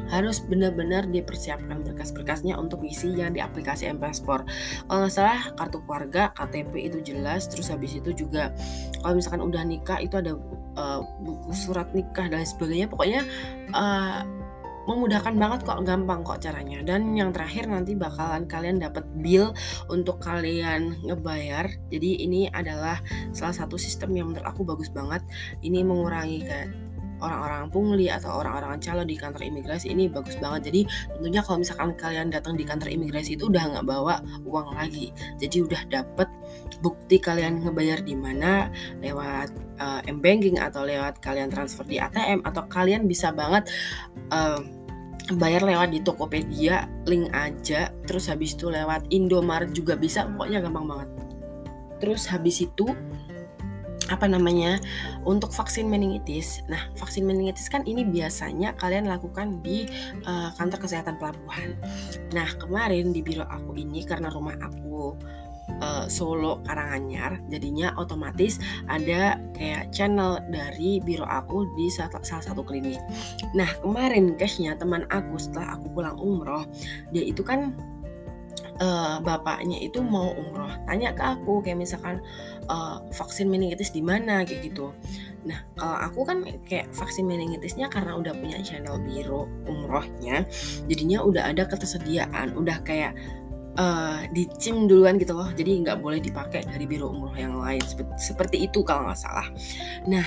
harus 0.09 0.41
benar-benar 0.43 1.09
dipersiapkan 1.09 1.81
berkas-berkasnya 1.85 2.57
untuk 2.57 2.81
isi 2.85 3.13
yang 3.15 3.33
di 3.33 3.41
aplikasi 3.41 3.89
M-Paspor. 3.91 4.45
Kalau 4.87 4.99
nggak 5.05 5.13
salah 5.13 5.39
kartu 5.55 5.81
keluarga, 5.85 6.33
KTP 6.33 6.91
itu 6.91 6.99
jelas, 7.01 7.47
terus 7.49 7.69
habis 7.69 7.95
itu 7.97 8.13
juga 8.13 8.53
kalau 9.01 9.17
misalkan 9.17 9.41
udah 9.43 9.61
nikah 9.65 9.99
itu 10.01 10.15
ada 10.17 10.37
uh, 10.77 11.01
buku 11.21 11.51
surat 11.53 11.89
nikah 11.93 12.29
dan 12.29 12.45
sebagainya. 12.45 12.89
Pokoknya 12.89 13.21
uh, 13.73 14.21
memudahkan 14.85 15.33
banget 15.33 15.59
kok 15.65 15.81
gampang 15.81 16.21
kok 16.21 16.41
caranya 16.45 16.85
dan 16.85 17.17
yang 17.17 17.33
terakhir 17.33 17.65
nanti 17.65 17.97
bakalan 17.97 18.45
kalian 18.45 18.77
dapat 18.77 19.01
bill 19.17 19.51
untuk 19.89 20.21
kalian 20.21 21.01
ngebayar 21.01 21.65
jadi 21.89 22.09
ini 22.21 22.53
adalah 22.53 23.01
salah 23.33 23.65
satu 23.65 23.81
sistem 23.81 24.13
yang 24.13 24.29
menurut 24.29 24.45
aku 24.45 24.61
bagus 24.61 24.93
banget 24.93 25.25
ini 25.65 25.81
mengurangi 25.81 26.45
kayak 26.45 26.69
orang-orang 27.25 27.67
pungli 27.73 28.07
atau 28.07 28.37
orang-orang 28.37 28.77
calon 28.77 29.09
di 29.09 29.17
kantor 29.17 29.41
imigrasi 29.49 29.89
ini 29.89 30.05
bagus 30.07 30.37
banget. 30.37 30.69
Jadi 30.69 30.81
tentunya 31.17 31.41
kalau 31.41 31.57
misalkan 31.65 31.89
kalian 31.97 32.29
datang 32.29 32.53
di 32.53 32.63
kantor 32.63 32.93
imigrasi 32.93 33.35
itu 33.35 33.49
udah 33.49 33.63
nggak 33.75 33.85
bawa 33.85 34.21
uang 34.45 34.77
lagi. 34.77 35.09
Jadi 35.41 35.65
udah 35.65 35.81
dapet 35.89 36.29
bukti 36.79 37.17
kalian 37.17 37.65
ngebayar 37.65 38.05
di 38.05 38.13
mana 38.13 38.69
lewat 39.01 39.49
uh, 39.81 40.01
m 40.05 40.21
banking 40.21 40.61
atau 40.61 40.85
lewat 40.85 41.17
kalian 41.19 41.49
transfer 41.49 41.83
di 41.87 41.97
ATM 41.97 42.45
atau 42.45 42.69
kalian 42.69 43.09
bisa 43.09 43.33
banget 43.33 43.65
uh, 44.29 44.61
bayar 45.33 45.65
lewat 45.65 45.89
di 45.89 46.05
Tokopedia 46.05 46.85
link 47.09 47.33
aja 47.33 47.89
terus 48.05 48.29
habis 48.29 48.53
itu 48.53 48.69
lewat 48.69 49.09
Indomaret 49.09 49.73
juga 49.73 49.97
bisa. 49.97 50.29
Pokoknya 50.29 50.61
gampang 50.61 50.85
banget. 50.85 51.09
Terus 51.97 52.29
habis 52.29 52.61
itu 52.61 52.85
apa 54.09 54.29
namanya 54.29 54.77
untuk 55.25 55.49
vaksin 55.49 55.89
meningitis. 55.89 56.61
Nah, 56.69 56.89
vaksin 56.97 57.25
meningitis 57.25 57.69
kan 57.71 57.81
ini 57.87 58.05
biasanya 58.05 58.77
kalian 58.77 59.09
lakukan 59.09 59.61
di 59.65 59.89
uh, 60.25 60.53
kantor 60.57 60.85
kesehatan 60.85 61.17
pelabuhan. 61.17 61.73
Nah, 62.33 62.49
kemarin 62.61 63.09
di 63.09 63.25
biro 63.25 63.45
aku 63.49 63.73
ini 63.77 64.05
karena 64.05 64.29
rumah 64.29 64.57
aku 64.61 65.17
uh, 65.81 66.05
Solo 66.05 66.61
Karanganyar, 66.63 67.41
jadinya 67.49 67.93
otomatis 67.97 68.61
ada 68.85 69.39
kayak 69.57 69.89
channel 69.89 70.41
dari 70.53 71.01
biro 71.01 71.25
aku 71.25 71.65
di 71.73 71.89
salah, 71.89 72.21
salah 72.21 72.45
satu 72.45 72.61
klinik. 72.61 73.01
Nah, 73.57 73.69
kemarin 73.81 74.37
cashnya 74.37 74.77
teman 74.77 75.09
aku 75.09 75.39
setelah 75.41 75.77
aku 75.79 75.89
pulang 75.91 76.17
umroh, 76.19 76.63
dia 77.09 77.25
itu 77.25 77.41
kan 77.41 77.73
uh, 78.79 79.17
bapaknya 79.23 79.79
itu 79.79 79.99
mau 80.03 80.33
umroh 80.35 80.71
tanya 80.87 81.15
ke 81.15 81.23
aku 81.23 81.63
kayak 81.63 81.79
misalkan 81.79 82.19
uh, 82.67 82.99
vaksin 83.15 83.47
meningitis 83.47 83.91
di 83.91 84.03
mana 84.03 84.43
kayak 84.43 84.71
gitu. 84.71 84.91
Nah 85.45 85.61
kalau 85.77 85.97
aku 86.01 86.19
kan 86.25 86.37
kayak 86.65 86.89
vaksin 86.91 87.29
meningitisnya 87.29 87.87
karena 87.87 88.17
udah 88.17 88.33
punya 88.33 88.59
channel 88.65 88.97
biru 88.97 89.45
umrohnya 89.69 90.43
jadinya 90.89 91.21
udah 91.21 91.53
ada 91.53 91.63
ketersediaan 91.69 92.57
udah 92.57 92.81
kayak 92.81 93.13
uh, 93.77 94.23
dicim 94.31 94.87
duluan 94.89 95.19
gitu 95.19 95.35
loh. 95.35 95.47
Jadi 95.51 95.85
nggak 95.85 95.99
boleh 95.99 96.19
dipakai 96.19 96.65
dari 96.67 96.85
biru 96.87 97.11
umroh 97.11 97.35
yang 97.35 97.59
lain. 97.59 97.83
Seperti, 97.83 98.13
seperti 98.19 98.57
itu 98.67 98.81
kalau 98.81 99.07
nggak 99.07 99.19
salah. 99.19 99.47
Nah 100.07 100.25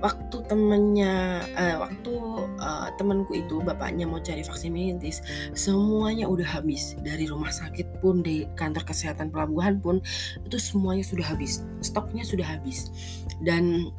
waktu 0.00 0.36
temennya 0.46 1.44
uh, 1.56 1.76
waktu 1.80 2.12
uh, 2.60 2.88
temanku 3.00 3.38
itu 3.38 3.60
bapaknya 3.64 4.04
mau 4.04 4.20
cari 4.20 4.44
vaksin 4.44 4.72
meningitis 4.74 5.20
semuanya 5.52 6.26
udah 6.30 6.46
habis. 6.60 6.94
Dari 7.02 7.28
rumah 7.28 7.50
sakit 7.50 8.00
pun 8.02 8.22
di 8.22 8.46
kantor 8.54 8.86
kesehatan 8.86 9.30
pelabuhan 9.30 9.78
pun 9.78 10.00
itu 10.42 10.56
semuanya 10.58 11.04
sudah 11.04 11.26
habis. 11.26 11.62
Stoknya 11.82 12.24
sudah 12.24 12.46
habis. 12.46 12.90
Dan 13.42 13.90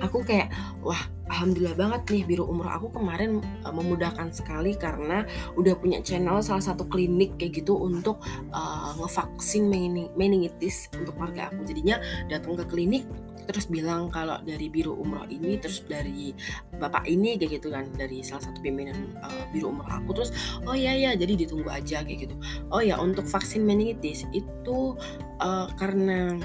aku 0.00 0.24
kayak 0.24 0.52
wah 0.84 0.98
alhamdulillah 1.26 1.74
banget 1.74 2.02
nih 2.10 2.22
biru 2.22 2.44
umroh 2.46 2.70
aku 2.70 2.88
kemarin 2.94 3.42
uh, 3.66 3.74
memudahkan 3.74 4.30
sekali 4.30 4.78
karena 4.78 5.26
udah 5.58 5.74
punya 5.78 5.98
channel 6.00 6.38
salah 6.38 6.62
satu 6.62 6.86
klinik 6.86 7.34
kayak 7.36 7.62
gitu 7.62 7.74
untuk 7.74 8.22
uh, 8.54 8.94
ngevaksin 8.98 9.66
meningitis 10.14 10.86
untuk 10.94 11.18
keluarga 11.18 11.50
aku. 11.50 11.66
Jadinya 11.66 11.98
datang 12.30 12.54
ke 12.54 12.64
klinik 12.66 13.04
terus 13.46 13.70
bilang 13.70 14.10
kalau 14.10 14.42
dari 14.42 14.66
biru 14.66 14.98
umroh 14.98 15.22
ini 15.30 15.54
terus 15.62 15.86
dari 15.86 16.34
bapak 16.82 17.06
ini 17.06 17.38
kayak 17.38 17.62
gitu 17.62 17.70
kan 17.70 17.86
dari 17.94 18.18
salah 18.18 18.42
satu 18.42 18.58
pimpinan 18.58 19.14
uh, 19.22 19.46
biru 19.54 19.70
umroh 19.70 19.86
aku 19.86 20.18
terus 20.18 20.34
oh 20.66 20.74
iya 20.74 20.98
ya 20.98 21.10
jadi 21.14 21.46
ditunggu 21.46 21.70
aja 21.70 22.02
kayak 22.02 22.26
gitu. 22.26 22.34
Oh 22.74 22.82
ya 22.82 22.98
untuk 22.98 23.26
vaksin 23.26 23.62
meningitis 23.62 24.26
itu 24.34 24.98
uh, 25.38 25.70
karena 25.78 26.38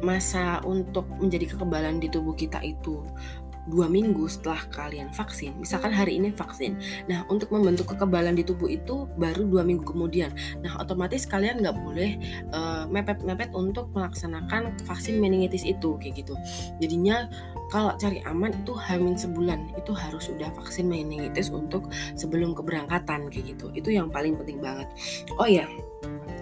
masa 0.00 0.62
untuk 0.62 1.08
menjadi 1.18 1.56
kekebalan 1.56 1.98
di 1.98 2.08
tubuh 2.10 2.34
kita 2.34 2.62
itu 2.62 3.02
dua 3.68 3.86
minggu 3.86 4.24
setelah 4.26 4.64
kalian 4.72 5.12
vaksin. 5.12 5.52
Misalkan 5.60 5.92
hari 5.92 6.16
ini 6.16 6.32
vaksin. 6.32 6.80
Nah, 7.06 7.28
untuk 7.28 7.52
membentuk 7.52 7.92
kekebalan 7.92 8.34
di 8.34 8.42
tubuh 8.42 8.66
itu 8.66 9.04
baru 9.20 9.44
dua 9.44 9.62
minggu 9.62 9.84
kemudian. 9.84 10.32
Nah, 10.64 10.80
otomatis 10.80 11.28
kalian 11.28 11.60
nggak 11.60 11.76
boleh 11.76 12.16
uh, 12.56 12.88
mepet-mepet 12.88 13.52
untuk 13.52 13.92
melaksanakan 13.92 14.72
vaksin 14.88 15.20
meningitis 15.20 15.62
itu 15.68 16.00
kayak 16.00 16.24
gitu. 16.24 16.34
Jadinya 16.80 17.28
kalau 17.68 17.92
cari 18.00 18.24
aman 18.24 18.56
itu 18.56 18.72
hamin 18.72 19.14
sebulan 19.14 19.76
itu 19.76 19.92
harus 19.92 20.32
sudah 20.32 20.48
vaksin 20.56 20.88
meningitis 20.88 21.52
untuk 21.52 21.92
sebelum 22.16 22.56
keberangkatan 22.56 23.28
kayak 23.28 23.52
gitu. 23.52 23.68
Itu 23.76 23.92
yang 23.92 24.08
paling 24.08 24.40
penting 24.40 24.64
banget. 24.64 24.88
Oh 25.36 25.44
ya, 25.44 25.68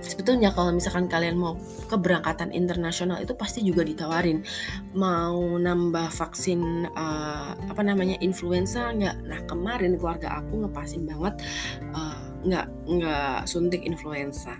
sebetulnya 0.06 0.54
kalau 0.54 0.70
misalkan 0.70 1.10
kalian 1.10 1.36
mau 1.36 1.58
keberangkatan 1.90 2.54
internasional 2.54 3.18
itu 3.18 3.34
pasti 3.34 3.66
juga 3.66 3.82
ditawarin. 3.82 4.46
Mau 4.94 5.58
nambah 5.58 6.08
vaksin 6.14 6.90
uh, 6.94 7.52
apa 7.52 7.82
namanya 7.82 8.16
influenza 8.22 8.94
nggak? 8.94 9.16
Nah 9.26 9.40
kemarin 9.50 9.98
keluarga 9.98 10.38
aku 10.38 10.64
ngepasin 10.64 11.04
banget 11.04 11.34
uh, 11.92 12.22
nggak 12.46 12.66
nggak 12.86 13.38
suntik 13.50 13.82
influenza. 13.82 14.54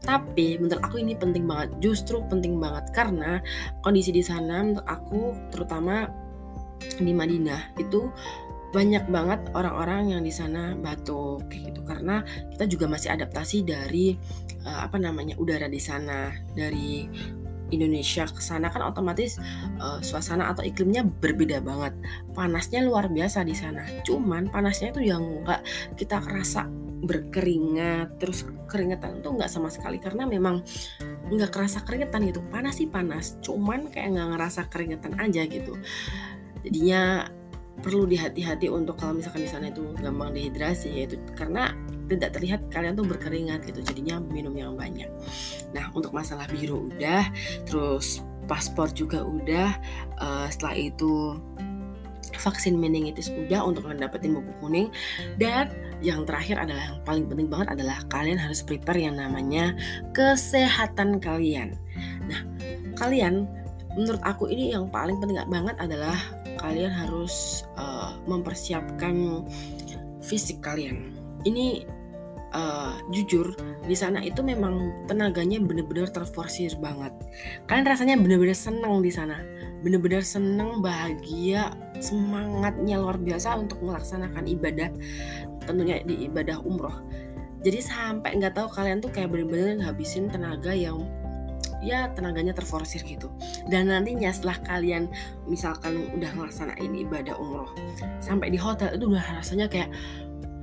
Tapi 0.00 0.56
menurut 0.56 0.80
aku 0.80 1.00
ini 1.00 1.16
penting 1.16 1.44
banget 1.48 1.72
justru 1.80 2.20
penting 2.28 2.60
banget. 2.60 2.92
Karena 2.92 3.40
kondisi 3.80 4.12
di 4.12 4.20
sana 4.20 4.60
menurut 4.60 4.86
aku 4.86 5.34
terutama 5.52 6.08
di 6.80 7.12
Madinah 7.12 7.76
itu 7.76 8.08
banyak 8.70 9.04
banget 9.10 9.40
orang-orang 9.50 10.14
yang 10.14 10.22
di 10.22 10.30
sana 10.30 10.78
batuk 10.78 11.46
kayak 11.50 11.74
gitu. 11.74 11.80
Karena 11.82 12.22
kita 12.54 12.64
juga 12.70 12.86
masih 12.86 13.10
adaptasi 13.10 13.66
dari 13.66 14.14
uh, 14.62 14.86
apa 14.86 14.96
namanya 14.96 15.34
udara 15.38 15.66
di 15.66 15.82
sana 15.82 16.30
dari 16.54 17.10
Indonesia 17.70 18.26
ke 18.30 18.42
sana. 18.42 18.70
Kan 18.70 18.86
otomatis 18.86 19.38
uh, 19.82 19.98
suasana 20.02 20.50
atau 20.54 20.62
iklimnya 20.62 21.02
berbeda 21.02 21.58
banget. 21.62 21.98
Panasnya 22.34 22.86
luar 22.86 23.10
biasa 23.10 23.42
di 23.42 23.58
sana. 23.58 23.82
Cuman 24.06 24.50
panasnya 24.50 24.94
itu 24.94 25.02
yang 25.02 25.42
nggak 25.42 25.62
kita 25.98 26.22
kerasa 26.22 26.70
berkeringat. 27.02 28.22
Terus 28.22 28.46
keringetan 28.70 29.18
tuh 29.18 29.34
nggak 29.34 29.50
sama 29.50 29.66
sekali. 29.66 29.98
Karena 29.98 30.30
memang 30.30 30.62
nggak 31.30 31.50
kerasa 31.50 31.82
keringetan 31.82 32.22
gitu. 32.30 32.38
Panas 32.46 32.78
sih 32.78 32.86
panas. 32.86 33.38
Cuman 33.42 33.90
kayak 33.90 34.14
nggak 34.14 34.28
ngerasa 34.38 34.60
keringetan 34.70 35.18
aja 35.18 35.42
gitu. 35.46 35.74
Jadinya 36.60 37.26
perlu 37.80 38.04
dihati-hati 38.04 38.68
untuk 38.68 39.00
kalau 39.00 39.16
misalkan 39.16 39.44
di 39.44 39.50
sana 39.50 39.72
itu 39.72 39.82
gampang 39.98 40.36
dehidrasi 40.36 40.92
yaitu 40.92 41.16
karena 41.34 41.72
tidak 42.10 42.34
terlihat 42.34 42.60
kalian 42.74 42.98
tuh 42.98 43.06
berkeringat 43.06 43.62
gitu 43.64 43.80
jadinya 43.86 44.18
minum 44.18 44.52
yang 44.52 44.74
banyak. 44.74 45.06
Nah 45.70 45.88
untuk 45.94 46.10
masalah 46.10 46.44
biru 46.50 46.90
udah 46.90 47.30
terus 47.64 48.20
paspor 48.50 48.90
juga 48.90 49.22
udah 49.22 49.70
uh, 50.18 50.46
setelah 50.50 50.74
itu 50.74 51.38
vaksin 52.40 52.78
meningitis 52.78 53.30
udah 53.30 53.62
untuk 53.62 53.86
mendapatkan 53.86 54.32
buku 54.32 54.52
kuning. 54.58 54.88
Dan 55.38 55.70
yang 56.02 56.26
terakhir 56.26 56.58
adalah 56.58 56.82
yang 56.94 57.00
paling 57.06 57.24
penting 57.30 57.46
banget 57.46 57.68
adalah 57.78 58.02
kalian 58.10 58.40
harus 58.40 58.64
prepare 58.64 58.98
yang 58.98 59.14
namanya 59.14 59.76
kesehatan 60.10 61.22
kalian. 61.22 61.78
Nah 62.26 62.40
kalian 62.98 63.46
menurut 63.94 64.22
aku 64.22 64.50
ini 64.50 64.74
yang 64.74 64.90
paling 64.90 65.18
penting 65.22 65.38
banget 65.46 65.76
adalah 65.78 66.18
kalian 66.60 66.92
harus 66.92 67.64
uh, 67.80 68.20
mempersiapkan 68.28 69.48
fisik 70.20 70.60
kalian 70.60 71.16
ini 71.48 71.88
uh, 72.52 72.94
jujur 73.10 73.54
di 73.86 73.96
sana 73.96 74.20
itu 74.22 74.44
memang 74.44 75.06
tenaganya 75.08 75.58
bener-bener 75.58 76.10
terforsir 76.12 76.76
banget. 76.78 77.10
Kalian 77.66 77.86
rasanya 77.86 78.14
bener-bener 78.20 78.54
seneng 78.54 79.00
di 79.00 79.10
sana, 79.10 79.40
bener-bener 79.80 80.22
seneng, 80.22 80.84
bahagia, 80.84 81.72
semangatnya 81.98 83.00
luar 83.00 83.16
biasa 83.16 83.56
untuk 83.56 83.80
melaksanakan 83.82 84.44
ibadah, 84.46 84.90
tentunya 85.64 86.04
di 86.04 86.28
ibadah 86.28 86.60
umroh. 86.62 87.02
Jadi 87.60 87.80
sampai 87.84 88.40
nggak 88.40 88.56
tahu 88.56 88.68
kalian 88.72 89.04
tuh 89.04 89.12
kayak 89.12 89.28
bener-bener 89.32 89.84
ngabisin 89.84 90.32
tenaga 90.32 90.72
yang 90.72 91.04
ya 91.80 92.12
tenaganya 92.12 92.52
terforsir 92.52 93.02
gitu. 93.04 93.32
Dan 93.68 93.88
nantinya 93.92 94.30
setelah 94.30 94.60
kalian 94.64 95.08
misalkan 95.48 95.96
udah 96.16 96.30
ngelaksanain 96.36 96.92
ibadah 97.08 97.36
umroh 97.36 97.72
sampai 98.20 98.52
di 98.52 98.58
hotel 98.60 98.94
itu 98.94 99.08
udah 99.08 99.24
rasanya 99.40 99.66
kayak 99.66 99.90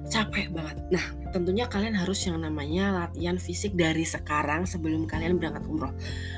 capek 0.07 0.47
banget. 0.55 0.77
Nah, 0.89 1.05
tentunya 1.35 1.67
kalian 1.67 1.93
harus 1.93 2.23
yang 2.23 2.39
namanya 2.39 3.05
latihan 3.05 3.35
fisik 3.35 3.75
dari 3.75 4.07
sekarang 4.07 4.63
sebelum 4.63 5.03
kalian 5.03 5.35
berangkat 5.35 5.67
umroh. 5.67 5.91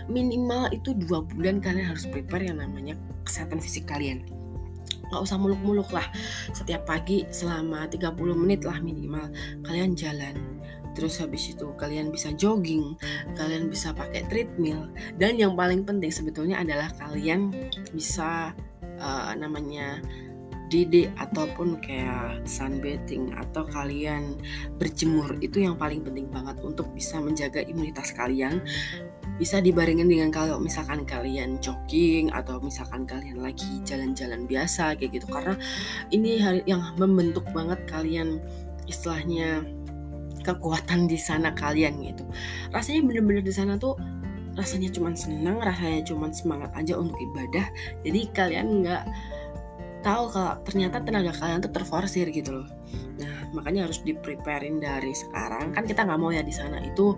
Minimal 0.09 0.73
itu 0.73 0.97
dua 0.97 1.21
bulan 1.21 1.61
kalian 1.61 1.93
harus 1.93 2.09
prepare 2.09 2.49
yang 2.49 2.59
namanya 2.59 2.97
kesehatan 3.23 3.61
fisik 3.61 3.85
kalian. 3.85 4.25
Gak 5.09 5.21
usah 5.25 5.41
muluk-muluk 5.41 5.89
lah. 5.89 6.05
Setiap 6.53 6.85
pagi 6.85 7.25
selama 7.33 7.89
30 7.89 8.13
menit 8.37 8.61
lah 8.61 8.77
minimal 8.77 9.29
kalian 9.65 9.97
jalan. 9.97 10.37
Terus 10.99 11.23
habis 11.23 11.55
itu 11.55 11.71
kalian 11.79 12.11
bisa 12.11 12.35
jogging, 12.35 12.99
kalian 13.39 13.71
bisa 13.71 13.95
pakai 13.95 14.27
treadmill, 14.27 14.91
dan 15.15 15.39
yang 15.39 15.55
paling 15.55 15.87
penting 15.87 16.11
sebetulnya 16.11 16.59
adalah 16.59 16.91
kalian 16.99 17.55
bisa 17.95 18.51
uh, 18.99 19.31
namanya 19.39 20.03
DD 20.69 21.09
ataupun 21.17 21.81
kayak 21.81 22.45
sunbathing 22.45 23.33
atau 23.33 23.65
kalian 23.65 24.37
berjemur. 24.77 25.39
Itu 25.41 25.65
yang 25.65 25.75
paling 25.75 26.05
penting 26.05 26.29
banget 26.29 26.61
untuk 26.61 26.93
bisa 26.93 27.17
menjaga 27.17 27.65
imunitas 27.65 28.13
kalian. 28.13 28.61
Bisa 29.39 29.63
dibarengin 29.63 30.05
dengan 30.05 30.29
kalau 30.29 30.59
misalkan 30.61 31.07
kalian 31.07 31.57
jogging 31.63 32.29
atau 32.29 32.59
misalkan 32.61 33.07
kalian 33.07 33.41
lagi 33.41 33.81
jalan-jalan 33.87 34.45
biasa 34.45 34.93
kayak 34.99 35.19
gitu. 35.19 35.27
Karena 35.31 35.57
ini 36.13 36.37
yang 36.69 36.83
membentuk 37.01 37.47
banget 37.49 37.81
kalian 37.89 38.37
istilahnya 38.85 39.65
kekuatan 40.49 41.05
di 41.05 41.17
sana 41.21 41.53
kalian 41.53 42.01
gitu. 42.01 42.25
Rasanya 42.73 43.05
bener-bener 43.05 43.43
di 43.45 43.53
sana 43.53 43.77
tuh 43.77 43.95
rasanya 44.57 44.91
cuman 44.91 45.15
senang 45.15 45.61
rasanya 45.63 46.03
cuman 46.09 46.33
semangat 46.33 46.71
aja 46.75 46.99
untuk 46.99 47.15
ibadah. 47.21 47.63
Jadi 48.03 48.19
kalian 48.33 48.83
nggak 48.83 49.03
tahu 50.03 50.31
kalau 50.31 50.59
ternyata 50.63 51.03
tenaga 51.03 51.31
kalian 51.35 51.59
tuh 51.63 51.71
terforsir 51.71 52.27
gitu 52.31 52.63
loh. 52.63 52.67
Nah 53.19 53.51
makanya 53.55 53.87
harus 53.87 54.03
di 54.03 54.15
preparein 54.15 54.83
dari 54.83 55.15
sekarang. 55.15 55.71
Kan 55.71 55.87
kita 55.87 56.03
nggak 56.03 56.19
mau 56.19 56.31
ya 56.31 56.43
di 56.43 56.51
sana 56.51 56.83
itu 56.83 57.15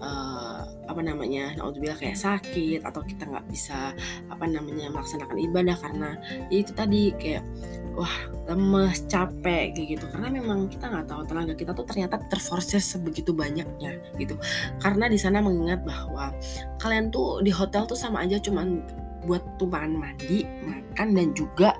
uh, 0.00 0.51
apa 0.86 1.00
namanya, 1.00 1.54
naudzubillah 1.58 1.98
kayak 1.98 2.18
sakit 2.18 2.82
atau 2.82 3.00
kita 3.06 3.28
nggak 3.28 3.46
bisa 3.48 3.94
apa 4.26 4.44
namanya 4.46 4.90
melaksanakan 4.90 5.38
ibadah 5.38 5.76
karena 5.78 6.10
ya 6.50 6.56
itu 6.62 6.72
tadi 6.74 7.14
kayak 7.14 7.44
wah 7.92 8.14
lemes 8.48 9.04
capek 9.06 9.76
kayak 9.76 9.88
gitu 9.96 10.04
karena 10.08 10.28
memang 10.32 10.66
kita 10.66 10.88
nggak 10.88 11.06
tahu 11.06 11.22
tenaga 11.28 11.54
kita 11.54 11.72
tuh 11.76 11.84
ternyata 11.84 12.16
terforsir 12.26 12.80
sebegitu 12.80 13.36
banyaknya 13.36 14.00
gitu 14.16 14.34
karena 14.80 15.12
di 15.12 15.20
sana 15.20 15.44
mengingat 15.44 15.84
bahwa 15.84 16.32
kalian 16.80 17.12
tuh 17.12 17.44
di 17.44 17.52
hotel 17.52 17.84
tuh 17.84 17.96
sama 17.96 18.24
aja 18.24 18.40
cuman 18.40 18.80
buat 19.22 19.42
tumpangan 19.58 19.94
mandi, 19.94 20.42
makan 20.66 21.08
dan 21.14 21.28
juga 21.34 21.70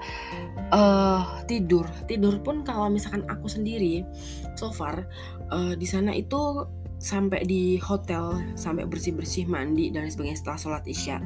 uh, 0.70 1.42
tidur. 1.50 1.86
Tidur 2.06 2.38
pun 2.38 2.62
kalau 2.62 2.86
misalkan 2.86 3.26
aku 3.26 3.50
sendiri 3.50 4.06
so 4.54 4.70
far 4.70 5.06
uh, 5.50 5.74
di 5.74 5.86
sana 5.86 6.14
itu 6.14 6.66
sampai 7.02 7.42
di 7.42 7.82
hotel 7.82 8.54
sampai 8.54 8.86
bersih-bersih 8.86 9.50
mandi 9.50 9.90
dan 9.90 10.06
sebagainya 10.06 10.38
setelah 10.38 10.58
sholat 10.58 10.84
isya. 10.86 11.18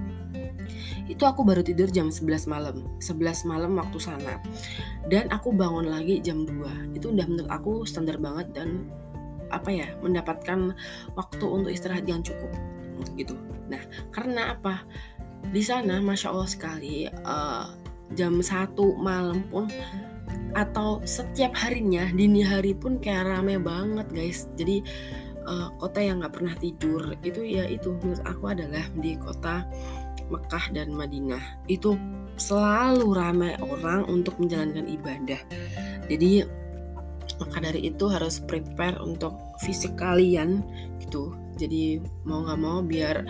Itu 1.07 1.29
aku 1.29 1.45
baru 1.47 1.63
tidur 1.63 1.93
jam 1.93 2.09
11 2.09 2.49
malam. 2.51 2.89
11 2.99 3.47
malam 3.47 3.77
waktu 3.77 3.99
sana. 4.01 4.41
Dan 5.07 5.31
aku 5.31 5.55
bangun 5.55 5.87
lagi 5.87 6.19
jam 6.25 6.49
2 6.49 6.97
itu 6.97 7.13
udah 7.13 7.27
menurut 7.29 7.51
aku 7.53 7.85
standar 7.85 8.17
banget 8.19 8.51
dan 8.57 8.89
apa 9.53 9.71
ya 9.71 9.95
mendapatkan 10.03 10.75
waktu 11.15 11.45
untuk 11.45 11.71
istirahat 11.71 12.09
yang 12.09 12.25
cukup. 12.25 12.51
Gitu. 13.15 13.37
Nah 13.69 13.85
karena 14.11 14.57
apa? 14.57 14.83
Di 15.47 15.63
sana 15.63 16.03
masya 16.03 16.33
allah 16.33 16.49
sekali 16.51 17.07
uh, 17.07 17.71
jam 18.17 18.41
satu 18.43 18.99
malam 18.99 19.47
pun 19.47 19.71
atau 20.57 21.05
setiap 21.05 21.53
harinya 21.55 22.09
dini 22.11 22.41
hari 22.41 22.73
pun 22.73 22.99
kayak 22.99 23.29
rame 23.29 23.61
banget 23.61 24.09
guys. 24.11 24.51
Jadi 24.59 24.83
uh, 25.47 25.71
kota 25.79 26.03
yang 26.03 26.21
nggak 26.21 26.35
pernah 26.35 26.55
tidur 26.59 27.15
itu 27.23 27.41
ya 27.47 27.65
itu. 27.71 27.95
Menurut 28.03 28.23
aku 28.27 28.45
adalah 28.53 28.85
di 28.99 29.15
kota 29.17 29.65
Mekah 30.27 30.67
dan 30.75 30.91
Madinah. 30.93 31.65
Itu 31.71 31.95
selalu 32.37 33.07
ramai 33.17 33.57
orang 33.63 34.05
untuk 34.11 34.37
menjalankan 34.43 34.85
ibadah. 34.91 35.41
Jadi 36.11 36.45
maka 37.37 37.59
dari 37.61 37.89
itu 37.89 38.05
harus 38.09 38.41
prepare 38.41 39.01
untuk 39.01 39.37
fisik 39.63 39.97
kalian 39.97 40.65
gitu. 41.01 41.33
Jadi 41.57 42.01
mau 42.29 42.45
nggak 42.45 42.61
mau 42.61 42.85
biar 42.85 43.25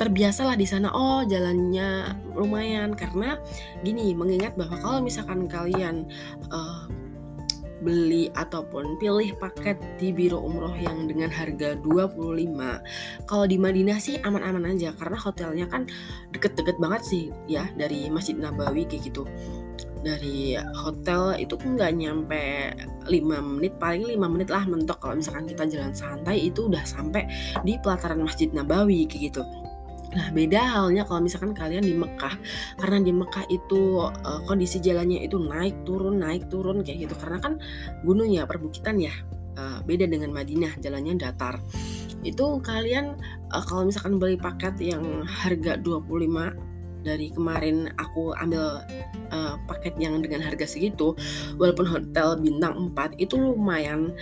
terbiasalah 0.00 0.58
di 0.58 0.66
sana. 0.66 0.90
Oh 0.90 1.22
jalannya 1.22 2.16
lumayan. 2.34 2.96
Karena 2.96 3.38
gini 3.86 4.16
mengingat 4.16 4.58
bahwa 4.58 4.76
kalau 4.80 4.98
misalkan 5.04 5.46
kalian 5.46 6.08
uh, 6.50 6.90
beli 7.82 8.30
ataupun 8.32 8.96
pilih 8.96 9.34
paket 9.36 9.76
di 9.98 10.14
biro 10.14 10.38
umroh 10.38 10.72
yang 10.78 11.10
dengan 11.10 11.28
harga 11.28 11.74
25 11.82 13.26
kalau 13.26 13.44
di 13.44 13.58
Madinah 13.58 13.98
sih 13.98 14.22
aman-aman 14.22 14.72
aja 14.72 14.94
karena 14.94 15.18
hotelnya 15.18 15.66
kan 15.66 15.90
deket-deket 16.30 16.78
banget 16.78 17.02
sih 17.02 17.24
ya 17.50 17.66
dari 17.74 18.08
Masjid 18.08 18.38
Nabawi 18.38 18.86
kayak 18.86 19.12
gitu. 19.12 19.26
Dari 20.02 20.58
hotel 20.82 21.38
itu 21.38 21.54
nggak 21.54 21.92
nyampe 21.94 22.74
5 23.06 23.14
menit 23.22 23.78
paling 23.78 24.02
5 24.02 24.34
menit 24.34 24.50
lah 24.50 24.66
mentok. 24.66 24.98
Kalau 24.98 25.14
misalkan 25.14 25.46
kita 25.46 25.62
jalan 25.70 25.94
santai 25.94 26.50
itu 26.50 26.66
udah 26.66 26.82
sampai 26.82 27.30
di 27.62 27.78
pelataran 27.78 28.18
Masjid 28.18 28.50
Nabawi 28.50 29.06
kayak 29.06 29.30
gitu 29.30 29.42
Nah, 30.12 30.28
beda 30.28 30.60
halnya 30.60 31.08
kalau 31.08 31.24
misalkan 31.24 31.56
kalian 31.56 31.84
di 31.84 31.96
Mekah. 31.96 32.36
Karena 32.76 33.00
di 33.00 33.12
Mekah 33.12 33.48
itu 33.48 34.00
uh, 34.04 34.40
kondisi 34.44 34.78
jalannya 34.78 35.24
itu 35.24 35.40
naik 35.40 35.88
turun, 35.88 36.20
naik 36.20 36.52
turun 36.52 36.84
kayak 36.84 37.08
gitu. 37.08 37.14
Karena 37.16 37.38
kan 37.40 37.56
gunung 38.04 38.28
ya, 38.28 38.44
perbukitan 38.44 39.00
ya. 39.00 39.12
Uh, 39.52 39.80
beda 39.84 40.08
dengan 40.08 40.32
Madinah, 40.32 40.80
jalannya 40.80 41.16
datar. 41.16 41.60
Itu 42.24 42.60
kalian 42.60 43.16
uh, 43.52 43.64
kalau 43.64 43.88
misalkan 43.88 44.20
beli 44.20 44.36
paket 44.36 44.76
yang 44.80 45.24
harga 45.24 45.80
25 45.80 46.72
dari 47.02 47.34
kemarin 47.34 47.90
aku 47.98 48.30
ambil 48.38 48.78
uh, 49.34 49.58
paket 49.66 49.98
yang 49.98 50.22
dengan 50.22 50.46
harga 50.46 50.70
segitu 50.70 51.18
walaupun 51.58 51.84
hotel 51.90 52.38
bintang 52.38 52.94
4 52.94 53.18
itu 53.18 53.34
lumayan 53.34 54.14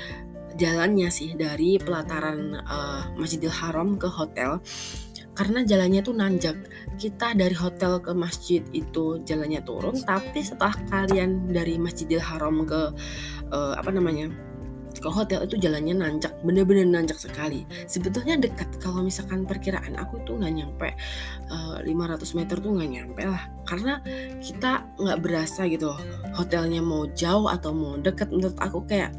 jalannya 0.57 1.09
sih 1.13 1.37
dari 1.39 1.79
pelataran 1.79 2.59
uh, 2.67 3.03
Masjidil 3.15 3.53
Haram 3.53 4.01
ke 4.01 4.09
hotel 4.09 4.59
karena 5.41 5.65
jalannya 5.65 6.05
tuh 6.05 6.13
nanjak. 6.13 6.57
Kita 7.01 7.33
dari 7.33 7.57
hotel 7.57 7.97
ke 8.05 8.13
masjid 8.13 8.61
itu 8.77 9.25
jalannya 9.25 9.65
turun 9.65 9.97
tapi 10.05 10.45
setelah 10.45 10.77
kalian 10.93 11.49
dari 11.49 11.81
Masjidil 11.81 12.21
Haram 12.21 12.69
ke 12.69 12.93
uh, 13.49 13.73
apa 13.73 13.89
namanya 13.89 14.29
ke 15.01 15.09
hotel 15.09 15.49
itu 15.49 15.57
jalannya 15.57 15.97
nanjak 15.97 16.37
bener-bener 16.45 16.85
nanjak 16.85 17.17
sekali. 17.17 17.65
Sebetulnya 17.89 18.37
dekat. 18.37 18.69
Kalau 18.85 19.01
misalkan 19.01 19.49
perkiraan 19.49 19.97
aku 19.97 20.21
tuh 20.29 20.37
nggak 20.37 20.53
nyampe 20.53 20.93
uh, 21.49 21.81
eh, 21.81 21.89
500 21.89 22.37
meter 22.37 22.57
tuh 22.61 22.71
nggak 22.77 22.91
nyampe 22.93 23.23
lah. 23.25 23.43
Karena 23.65 23.97
kita 24.45 24.93
nggak 25.01 25.19
berasa 25.25 25.65
gitu 25.73 25.97
hotelnya 26.37 26.85
mau 26.85 27.09
jauh 27.17 27.49
atau 27.49 27.73
mau 27.73 27.97
deket. 27.97 28.29
Menurut 28.29 28.61
aku 28.61 28.85
kayak 28.85 29.17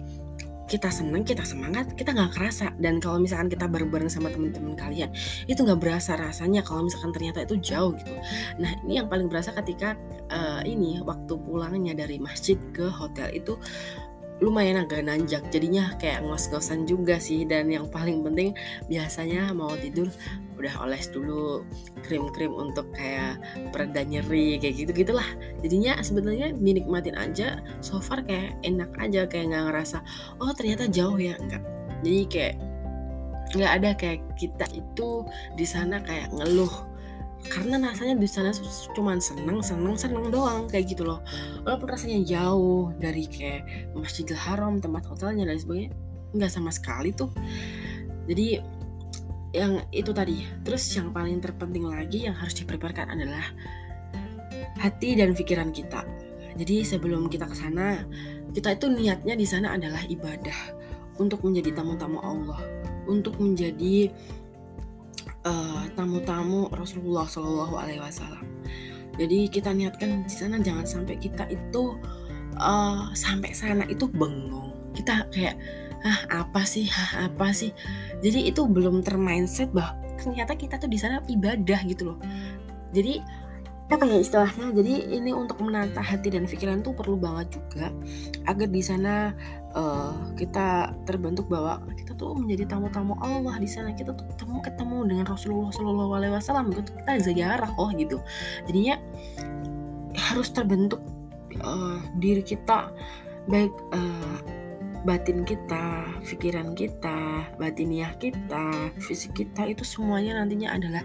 kita 0.71 0.87
senang, 0.87 1.27
kita 1.27 1.43
semangat, 1.43 1.91
kita 1.99 2.15
nggak 2.15 2.31
kerasa. 2.31 2.71
Dan 2.79 3.03
kalau 3.03 3.19
misalkan 3.19 3.51
kita 3.51 3.67
bareng-bareng 3.67 4.07
sama 4.07 4.31
teman-teman 4.31 4.79
kalian, 4.79 5.11
itu 5.51 5.59
nggak 5.59 5.75
berasa 5.83 6.15
rasanya 6.15 6.63
kalau 6.63 6.87
misalkan 6.87 7.11
ternyata 7.11 7.43
itu 7.43 7.59
jauh 7.59 7.91
gitu. 7.99 8.15
Nah 8.55 8.71
ini 8.87 9.03
yang 9.03 9.11
paling 9.11 9.27
berasa 9.27 9.51
ketika 9.51 9.99
uh, 10.31 10.63
ini 10.63 11.03
waktu 11.03 11.35
pulangnya 11.43 11.91
dari 11.91 12.23
masjid 12.23 12.55
ke 12.71 12.87
hotel 12.87 13.27
itu 13.35 13.59
lumayan 14.41 14.81
agak 14.81 15.05
nanjak. 15.05 15.45
Jadinya 15.53 15.95
kayak 16.01 16.25
ngos-ngosan 16.25 16.89
juga 16.89 17.21
sih. 17.21 17.45
Dan 17.45 17.69
yang 17.69 17.87
paling 17.87 18.25
penting 18.25 18.57
biasanya 18.89 19.53
mau 19.53 19.71
tidur 19.77 20.09
udah 20.61 20.85
oles 20.85 21.09
dulu 21.09 21.65
krim-krim 22.05 22.53
untuk 22.53 22.93
kayak 22.93 23.41
pereda 23.73 24.05
nyeri 24.05 24.61
kayak 24.61 24.77
gitu 24.77 24.93
gitulah 24.93 25.25
jadinya 25.65 25.97
sebenarnya 26.05 26.53
dinikmatin 26.53 27.17
aja. 27.17 27.61
So 27.81 27.97
far 27.97 28.21
kayak 28.21 28.61
enak 28.61 28.93
aja 29.01 29.25
kayak 29.25 29.49
nggak 29.49 29.63
ngerasa 29.73 30.05
oh 30.37 30.53
ternyata 30.53 30.85
jauh 30.85 31.17
ya. 31.17 31.33
Enggak 31.41 31.65
jadi 32.01 32.21
kayak 32.29 32.55
nggak 33.51 33.71
ada 33.81 33.89
kayak 33.97 34.19
kita 34.39 34.65
itu 34.71 35.25
di 35.57 35.65
sana 35.67 35.99
kayak 36.01 36.31
ngeluh 36.31 36.90
karena 37.49 37.81
rasanya 37.81 38.19
di 38.19 38.29
sana 38.29 38.53
cuma 38.93 39.17
seneng 39.17 39.63
seneng 39.65 39.95
seneng 39.97 40.29
doang 40.29 40.69
kayak 40.69 40.93
gitu 40.93 41.07
loh. 41.07 41.23
Walaupun 41.65 41.87
rasanya 41.89 42.21
jauh 42.21 42.93
dari 43.01 43.25
kayak 43.25 43.95
Masjidil 43.97 44.37
Haram 44.37 44.77
tempat 44.77 45.09
hotelnya 45.09 45.49
dan 45.49 45.57
sebagainya 45.57 45.91
nggak 46.37 46.51
sama 46.51 46.69
sekali 46.69 47.09
tuh. 47.15 47.33
Jadi 48.29 48.61
yang 49.51 49.83
itu 49.91 50.11
tadi. 50.13 50.45
Terus 50.63 50.83
yang 50.95 51.11
paling 51.11 51.41
terpenting 51.43 51.87
lagi 51.87 52.29
yang 52.29 52.35
harus 52.37 52.55
diperbarkan 52.55 53.15
adalah 53.15 53.43
hati 54.79 55.17
dan 55.17 55.35
pikiran 55.35 55.73
kita. 55.73 56.05
Jadi 56.55 56.83
sebelum 56.83 57.31
kita 57.31 57.47
ke 57.47 57.55
sana 57.55 58.03
kita 58.51 58.75
itu 58.75 58.91
niatnya 58.91 59.35
di 59.35 59.47
sana 59.47 59.75
adalah 59.75 60.03
ibadah. 60.07 60.79
Untuk 61.19 61.43
menjadi 61.43 61.75
tamu-tamu 61.75 62.17
Allah. 62.23 62.61
Untuk 63.05 63.37
menjadi 63.37 64.09
eh, 65.45 65.83
tamu-tamu 65.93 66.69
Rasulullah 66.73 67.25
Shallallahu 67.25 67.75
Alaihi 67.77 68.01
Wasallam. 68.01 68.45
Jadi 69.19 69.51
kita 69.51 69.75
niatkan 69.75 70.23
di 70.23 70.33
sana 70.33 70.57
jangan 70.63 70.87
sampai 70.87 71.19
kita 71.19 71.43
itu 71.51 71.99
uh, 72.57 73.11
sampai 73.11 73.51
sana 73.51 73.83
itu 73.91 74.07
bengong. 74.07 74.71
Kita 74.95 75.27
kayak 75.29 75.59
ah 76.01 76.41
apa 76.41 76.63
sih, 76.63 76.87
ah 76.89 77.27
apa 77.27 77.51
sih. 77.51 77.75
Jadi 78.23 78.49
itu 78.49 78.63
belum 78.65 79.03
termindset 79.03 79.69
bahwa 79.75 79.99
ternyata 80.15 80.55
kita 80.55 80.79
tuh 80.79 80.89
di 80.89 80.97
sana 80.97 81.19
ibadah 81.27 81.83
gitu 81.85 82.15
loh. 82.15 82.17
Jadi 82.95 83.19
apa 83.91 84.07
ya 84.07 84.23
istilahnya 84.23 84.71
jadi 84.71 85.19
ini 85.19 85.35
untuk 85.35 85.59
menata 85.59 85.99
hati 85.99 86.31
dan 86.31 86.47
pikiran 86.47 86.79
tuh 86.79 86.95
perlu 86.95 87.19
banget 87.19 87.59
juga 87.59 87.91
agar 88.47 88.71
di 88.71 88.79
sana 88.79 89.35
uh, 89.75 90.31
kita 90.35 90.95
terbentuk 91.07 91.47
bahwa 91.51 91.79
kita 91.95 92.15
tuh 92.15 92.35
menjadi 92.35 92.75
tamu-tamu 92.75 93.15
Allah 93.19 93.55
di 93.59 93.67
sana. 93.67 93.95
Kita 93.95 94.15
tuh 94.15 94.25
ketemu 94.35 94.57
ketemu 94.63 94.97
dengan 95.07 95.25
Rasulullah 95.27 95.71
Shallallahu 95.73 96.11
Alaihi 96.15 96.33
Wasallam. 96.35 96.65
Gitu 96.71 96.91
kita 97.03 97.11
ziarah 97.19 97.71
oh 97.75 97.89
gitu. 97.95 98.17
Jadinya 98.67 98.95
harus 100.15 100.51
terbentuk 100.51 101.01
uh, 101.63 101.99
diri 102.19 102.43
kita 102.43 102.91
baik 103.49 103.73
uh, 103.95 104.37
batin 105.01 105.41
kita, 105.41 106.05
pikiran 106.21 106.77
kita, 106.77 107.49
batiniah 107.57 108.13
kita, 108.21 108.93
fisik 109.01 109.33
kita 109.33 109.65
itu 109.65 109.81
semuanya 109.81 110.37
nantinya 110.37 110.77
adalah 110.77 111.01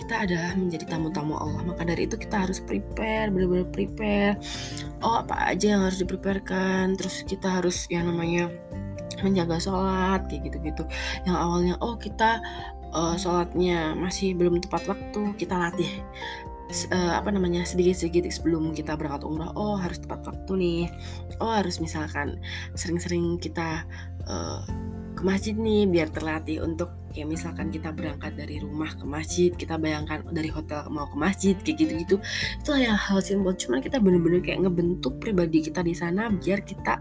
kita 0.00 0.24
adalah 0.24 0.56
menjadi 0.56 0.84
tamu-tamu 0.96 1.36
Allah. 1.36 1.62
Maka 1.62 1.84
dari 1.84 2.08
itu 2.08 2.16
kita 2.16 2.48
harus 2.48 2.58
prepare 2.64 3.28
benar-benar 3.28 3.68
prepare. 3.68 4.34
Oh 5.04 5.20
apa 5.20 5.52
aja 5.52 5.76
yang 5.76 5.82
harus 5.84 6.00
dipreparekan 6.00 6.96
terus 6.96 7.22
kita 7.28 7.60
harus 7.60 7.84
yang 7.92 8.08
namanya 8.08 8.48
menjaga 9.20 9.60
sholat 9.60 10.24
kayak 10.32 10.48
gitu-gitu. 10.48 10.88
Yang 11.28 11.36
awalnya 11.36 11.74
oh 11.84 12.00
kita 12.00 12.40
uh, 12.96 13.14
sholatnya 13.20 13.92
masih 13.92 14.32
belum 14.32 14.64
tepat 14.64 14.88
waktu 14.88 15.36
kita 15.36 15.54
latih 15.60 15.92
uh, 16.90 17.18
apa 17.18 17.28
namanya 17.34 17.66
sedikit-sedikit 17.66 18.30
sebelum 18.32 18.72
kita 18.72 18.96
berangkat 18.96 19.28
umrah. 19.28 19.52
Oh 19.52 19.76
harus 19.76 20.00
tepat 20.00 20.24
waktu 20.24 20.52
nih. 20.56 20.82
Oh 21.42 21.52
harus 21.52 21.78
misalkan 21.82 22.40
sering-sering 22.72 23.36
kita 23.36 23.84
uh, 24.24 24.64
ke 25.20 25.24
masjid 25.28 25.52
nih 25.52 25.84
biar 25.84 26.08
terlatih 26.08 26.64
untuk 26.64 26.88
kayak 27.12 27.28
misalkan 27.28 27.68
kita 27.68 27.92
berangkat 27.92 28.32
dari 28.32 28.56
rumah 28.64 28.88
ke 28.96 29.04
masjid 29.04 29.52
kita 29.52 29.76
bayangkan 29.76 30.24
dari 30.32 30.48
hotel 30.48 30.88
mau 30.88 31.04
ke 31.04 31.16
masjid 31.20 31.54
kayak 31.60 31.76
gitu-gitu. 31.84 32.16
Itu 32.64 32.72
yang 32.80 32.96
hal 32.96 33.20
simpel 33.20 33.52
cuman 33.52 33.84
kita 33.84 34.00
bener-bener 34.00 34.40
kayak 34.40 34.64
ngebentuk 34.64 35.20
pribadi 35.20 35.60
kita 35.60 35.84
di 35.84 35.92
sana 35.92 36.32
biar 36.32 36.64
kita 36.64 36.96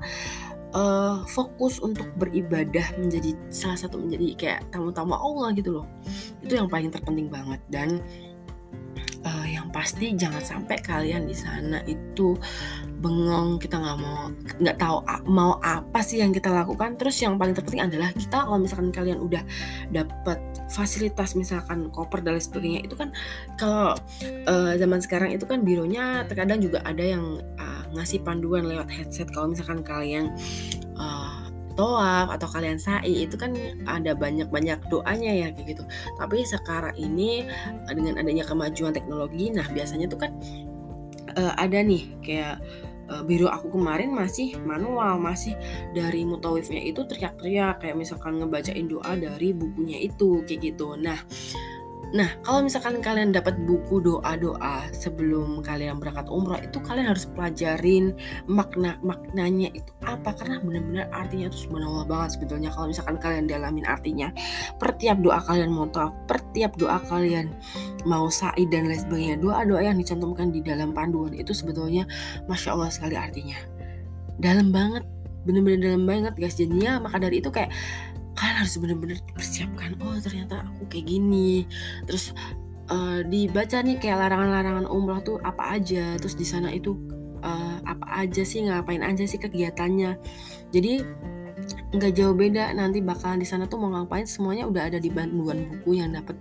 uh, 0.76 1.24
fokus 1.26 1.80
untuk 1.80 2.12
beribadah 2.20 3.00
menjadi 3.00 3.34
salah 3.50 3.80
satu 3.80 3.98
menjadi 3.98 4.28
kayak 4.36 4.60
tamu-tamu 4.70 5.16
Allah 5.16 5.56
gitu 5.56 5.82
loh. 5.82 5.88
Itu 6.44 6.60
yang 6.60 6.68
paling 6.68 6.92
terpenting 6.92 7.32
banget 7.32 7.62
dan 7.72 8.04
uh, 9.26 9.48
yang 9.48 9.68
pasti 9.72 10.14
jangan 10.16 10.44
sampai 10.44 10.78
kalian 10.80 11.28
di 11.28 11.36
sana 11.36 11.84
itu 11.88 12.36
bengong 13.00 13.64
kita 13.64 13.80
nggak 13.80 13.98
mau 14.00 14.28
nggak 14.60 14.76
tahu 14.76 14.98
mau 15.32 15.56
apa 15.64 16.00
sih 16.04 16.20
yang 16.20 16.36
kita 16.36 16.52
lakukan. 16.52 17.00
Terus 17.00 17.16
yang 17.24 17.40
paling 17.40 17.56
terpenting 17.56 17.84
adalah 17.88 18.12
kita 18.12 18.44
kalau 18.44 18.60
misalkan 18.60 18.92
kalian 18.92 19.20
udah 19.24 19.44
dapat 19.92 20.40
fasilitas 20.70 21.34
misalkan 21.34 21.88
koper 21.90 22.22
dan 22.22 22.38
lain 22.38 22.44
sebagainya 22.44 22.82
itu 22.86 22.96
kan 23.00 23.10
kalau 23.56 23.96
uh, 24.46 24.74
zaman 24.76 25.00
sekarang 25.00 25.32
itu 25.34 25.48
kan 25.48 25.64
bironya 25.64 26.28
terkadang 26.28 26.60
juga 26.60 26.84
ada 26.84 27.02
yang 27.02 27.40
uh, 27.58 27.84
ngasih 27.96 28.22
panduan 28.22 28.68
lewat 28.68 28.92
headset. 28.92 29.32
Kalau 29.32 29.50
misalkan 29.52 29.82
kalian 29.82 30.36
uh, 31.00 31.39
toaf 31.80 32.28
atau 32.28 32.48
kalian 32.52 32.76
sa'i 32.76 33.24
itu 33.24 33.40
kan 33.40 33.56
ada 33.88 34.12
banyak-banyak 34.12 34.84
doanya 34.92 35.32
ya 35.32 35.48
kayak 35.56 35.80
gitu. 35.80 35.84
Tapi 36.20 36.44
sekarang 36.44 37.00
ini 37.00 37.48
dengan 37.88 38.20
adanya 38.20 38.44
kemajuan 38.44 38.92
teknologi, 38.92 39.48
nah 39.56 39.64
biasanya 39.72 40.12
tuh 40.12 40.20
kan 40.20 40.36
uh, 41.40 41.56
ada 41.56 41.80
nih 41.80 42.04
kayak 42.20 42.60
uh, 43.10 43.24
biro 43.24 43.48
aku 43.48 43.74
kemarin 43.74 44.12
masih 44.14 44.60
manual 44.62 45.18
masih 45.18 45.58
dari 45.96 46.24
mutawifnya 46.28 46.84
itu 46.84 47.04
teriak-teriak 47.08 47.80
kayak 47.80 47.98
misalkan 47.98 48.38
ngebacain 48.40 48.86
doa 48.86 49.14
dari 49.18 49.56
bukunya 49.56 49.98
itu 50.04 50.46
kayak 50.46 50.74
gitu 50.74 51.00
nah 51.00 51.20
Nah, 52.10 52.42
kalau 52.42 52.66
misalkan 52.66 53.06
kalian 53.06 53.30
dapat 53.30 53.54
buku 53.70 54.02
doa-doa 54.02 54.90
sebelum 54.98 55.62
kalian 55.62 56.02
berangkat 56.02 56.26
umroh 56.34 56.58
itu 56.58 56.82
kalian 56.82 57.14
harus 57.14 57.30
pelajarin 57.30 58.18
makna 58.50 58.98
maknanya 59.06 59.70
itu 59.70 59.94
apa? 60.16 60.34
Karena 60.34 60.58
benar-benar 60.64 61.06
artinya 61.14 61.52
itu 61.52 61.68
subhanallah 61.68 62.06
banget 62.08 62.30
sebetulnya 62.40 62.70
kalau 62.74 62.88
misalkan 62.90 63.18
kalian 63.22 63.46
dalamin 63.46 63.86
artinya. 63.86 64.34
Per 64.82 64.96
tiap 64.98 65.22
doa 65.22 65.38
kalian 65.44 65.70
mau 65.70 65.86
tahu 65.92 66.10
per 66.26 66.40
tiap 66.56 66.80
doa 66.80 66.98
kalian 67.06 67.52
mau 68.08 68.32
sa'i 68.32 68.66
dan 68.72 68.88
lain 68.88 69.02
sebagainya 69.04 69.38
doa-doa 69.44 69.82
yang 69.84 69.98
dicantumkan 70.00 70.50
di 70.50 70.64
dalam 70.64 70.96
panduan 70.96 71.36
itu 71.36 71.52
sebetulnya 71.52 72.08
masya 72.50 72.74
Allah 72.74 72.90
sekali 72.90 73.16
artinya. 73.16 73.58
Dalam 74.40 74.72
banget 74.72 75.04
bener-bener 75.44 75.94
dalam 75.94 76.04
banget 76.08 76.34
guys. 76.36 76.58
Jadinya 76.58 77.00
maka 77.04 77.22
dari 77.22 77.44
itu 77.44 77.52
kayak 77.54 77.70
kalian 78.40 78.56
harus 78.64 78.74
benar-benar 78.80 79.18
persiapkan 79.36 80.00
oh 80.00 80.18
ternyata 80.20 80.66
aku 80.66 80.90
kayak 80.90 81.06
gini. 81.06 81.68
Terus 82.08 82.32
uh, 82.90 83.20
dibaca 83.24 83.78
nih 83.80 83.98
kayak 84.02 84.18
larangan-larangan 84.28 84.86
umroh 84.90 85.22
tuh 85.22 85.38
apa 85.46 85.78
aja 85.80 86.18
terus 86.18 86.36
di 86.36 86.46
sana 86.46 86.74
itu 86.74 86.98
uh, 87.42 87.78
apa 87.84 88.06
aja 88.26 88.44
sih 88.44 88.66
ngapain 88.66 89.04
aja 89.04 89.24
sih 89.26 89.40
kegiatannya. 89.40 90.20
Jadi 90.70 91.02
nggak 91.90 92.14
jauh 92.14 92.38
beda. 92.38 92.70
Nanti 92.78 93.02
bakalan 93.02 93.42
di 93.42 93.48
sana 93.48 93.66
tuh 93.66 93.82
mau 93.82 93.90
ngapain 93.90 94.26
semuanya 94.30 94.70
udah 94.70 94.94
ada 94.94 95.00
di 95.02 95.10
bantuan 95.10 95.66
buku 95.66 95.98
yang 95.98 96.14
dapat 96.14 96.38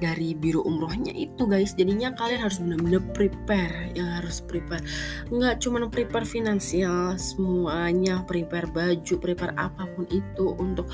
dari 0.00 0.32
biro 0.32 0.64
umrohnya 0.64 1.12
itu 1.12 1.44
guys. 1.44 1.76
Jadinya 1.76 2.16
kalian 2.16 2.40
harus 2.40 2.56
benar-benar 2.58 3.04
prepare 3.12 3.92
yang 3.92 4.08
harus 4.16 4.40
prepare. 4.40 4.80
Nggak 5.28 5.60
cuma 5.60 5.84
prepare 5.92 6.24
finansial 6.24 7.20
semuanya 7.20 8.24
prepare 8.24 8.68
baju 8.72 9.14
prepare 9.20 9.52
apa 9.60 9.84
pun 9.92 10.08
itu 10.08 10.56
untuk 10.56 10.88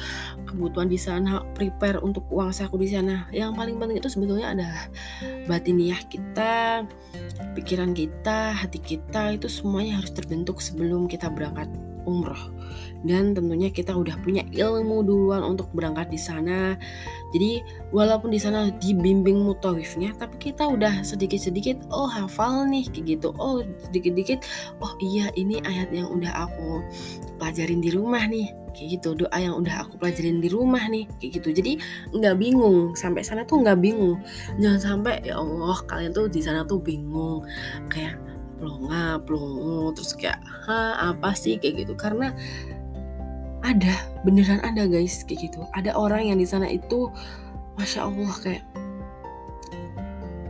kebutuhan 0.46 0.90
di 0.90 0.98
sana 0.98 1.46
prepare 1.54 2.02
untuk 2.02 2.26
uang 2.34 2.50
saku 2.50 2.82
di 2.82 2.90
sana. 2.90 3.30
Yang 3.30 3.54
paling 3.54 3.76
penting 3.78 3.98
itu 4.02 4.10
sebetulnya 4.10 4.50
adalah 4.50 4.90
batiniah 5.46 6.02
kita 6.10 6.82
pikiran 7.54 7.94
kita 7.94 8.52
hati 8.52 8.82
kita 8.82 9.32
itu 9.38 9.46
semuanya 9.46 10.02
harus 10.02 10.12
terbentuk 10.12 10.58
sebelum 10.58 11.06
kita 11.06 11.30
berangkat 11.30 11.70
umroh. 12.06 12.54
Dan 13.04 13.36
tentunya 13.36 13.70
kita 13.70 13.94
udah 13.94 14.18
punya 14.24 14.42
ilmu 14.50 15.04
duluan 15.06 15.44
untuk 15.44 15.70
berangkat 15.76 16.10
di 16.10 16.18
sana. 16.18 16.74
Jadi 17.30 17.60
walaupun 17.92 18.32
di 18.32 18.40
sana 18.40 18.72
dibimbing 18.80 19.42
mutawifnya, 19.46 20.16
tapi 20.16 20.50
kita 20.50 20.64
udah 20.66 21.04
sedikit-sedikit 21.04 21.86
oh 21.92 22.08
hafal 22.08 22.66
nih 22.66 22.88
kayak 22.90 23.18
gitu. 23.18 23.28
Oh 23.36 23.60
sedikit-sedikit 23.86 24.42
oh 24.80 24.94
iya 24.98 25.28
ini 25.36 25.60
ayat 25.62 25.92
yang 25.92 26.08
udah 26.10 26.48
aku 26.48 26.82
pelajarin 27.36 27.84
di 27.84 27.92
rumah 27.92 28.24
nih 28.26 28.50
kayak 28.74 28.98
gitu. 28.98 29.14
Doa 29.14 29.38
yang 29.38 29.54
udah 29.60 29.86
aku 29.86 30.00
pelajarin 30.00 30.40
di 30.40 30.48
rumah 30.50 30.82
nih 30.88 31.04
kayak 31.20 31.30
gitu. 31.42 31.48
Jadi 31.52 31.72
nggak 32.16 32.36
bingung. 32.40 32.96
Sampai 32.98 33.22
sana 33.22 33.46
tuh 33.46 33.62
nggak 33.62 33.78
bingung. 33.78 34.18
Jangan 34.58 34.80
sampai 34.80 35.22
ya 35.22 35.38
Allah 35.38 35.78
kalian 35.86 36.10
tuh 36.10 36.26
di 36.26 36.40
sana 36.42 36.66
tuh 36.66 36.80
bingung. 36.80 37.44
Kayak 37.92 38.18
pelonga 38.56 39.20
pelongo 39.24 39.92
terus 39.92 40.16
kayak 40.16 40.40
ha 40.66 41.12
apa 41.14 41.32
sih? 41.36 41.60
Kayak 41.60 41.86
gitu. 41.86 41.94
Karena 41.94 42.32
ada 43.64 43.94
beneran 44.24 44.60
ada 44.64 44.88
guys. 44.88 45.24
Kayak 45.24 45.52
gitu. 45.52 45.60
Ada 45.76 45.94
orang 45.94 46.32
yang 46.32 46.38
di 46.40 46.48
sana 46.48 46.66
itu 46.66 47.08
masya 47.76 48.08
allah 48.08 48.32
kayak 48.40 48.64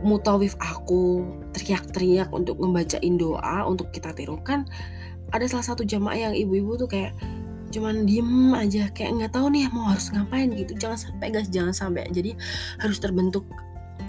mutawif 0.05 0.53
aku 0.61 1.25
teriak-teriak 1.51 2.29
untuk 2.29 2.61
membacain 2.61 3.17
doa 3.17 3.65
untuk 3.65 3.89
kita 3.91 4.13
tirukan. 4.13 4.63
Ada 5.33 5.51
salah 5.51 5.65
satu 5.73 5.83
jamaah 5.83 6.31
yang 6.31 6.33
ibu-ibu 6.37 6.79
tuh 6.79 6.87
kayak 6.87 7.11
cuman 7.67 8.07
diem 8.07 8.55
aja 8.55 8.87
kayak 8.95 9.19
nggak 9.19 9.31
tahu 9.35 9.51
nih 9.51 9.67
mau 9.75 9.91
harus 9.91 10.07
ngapain 10.15 10.47
gitu. 10.55 10.77
Jangan 10.79 10.95
sampai 10.95 11.27
guys 11.33 11.49
jangan 11.51 11.75
sampai. 11.75 12.07
Jadi 12.13 12.37
harus 12.79 12.97
terbentuk 13.01 13.43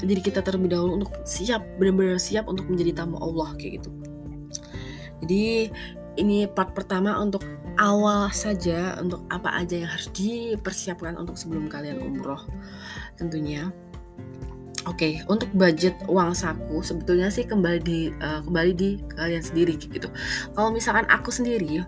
jadi 0.03 0.21
kita 0.23 0.41
terlebih 0.43 0.75
dahulu 0.75 1.03
untuk 1.03 1.11
siap 1.27 1.63
benar-benar 1.77 2.19
siap 2.21 2.47
untuk 2.47 2.67
menjadi 2.71 3.05
tamu 3.05 3.19
Allah 3.19 3.55
kayak 3.59 3.83
gitu 3.83 3.91
jadi 5.25 5.73
ini 6.19 6.51
part 6.51 6.75
pertama 6.75 7.15
untuk 7.19 7.43
awal 7.79 8.27
saja 8.35 8.99
untuk 8.99 9.23
apa 9.31 9.55
aja 9.63 9.87
yang 9.87 9.91
harus 9.91 10.11
dipersiapkan 10.11 11.15
untuk 11.15 11.39
sebelum 11.39 11.71
kalian 11.71 12.03
umroh 12.03 12.43
tentunya 13.15 13.71
Oke, 14.87 15.05
okay, 15.05 15.15
untuk 15.29 15.53
budget 15.53 15.93
uang 16.09 16.33
saku 16.33 16.81
sebetulnya 16.81 17.29
sih 17.29 17.45
kembali 17.45 17.81
di 17.85 18.09
uh, 18.25 18.41
kembali 18.41 18.73
di 18.73 18.97
kalian 19.21 19.45
sendiri 19.45 19.77
gitu. 19.77 20.09
Kalau 20.57 20.73
misalkan 20.73 21.05
aku 21.13 21.29
sendiri 21.29 21.85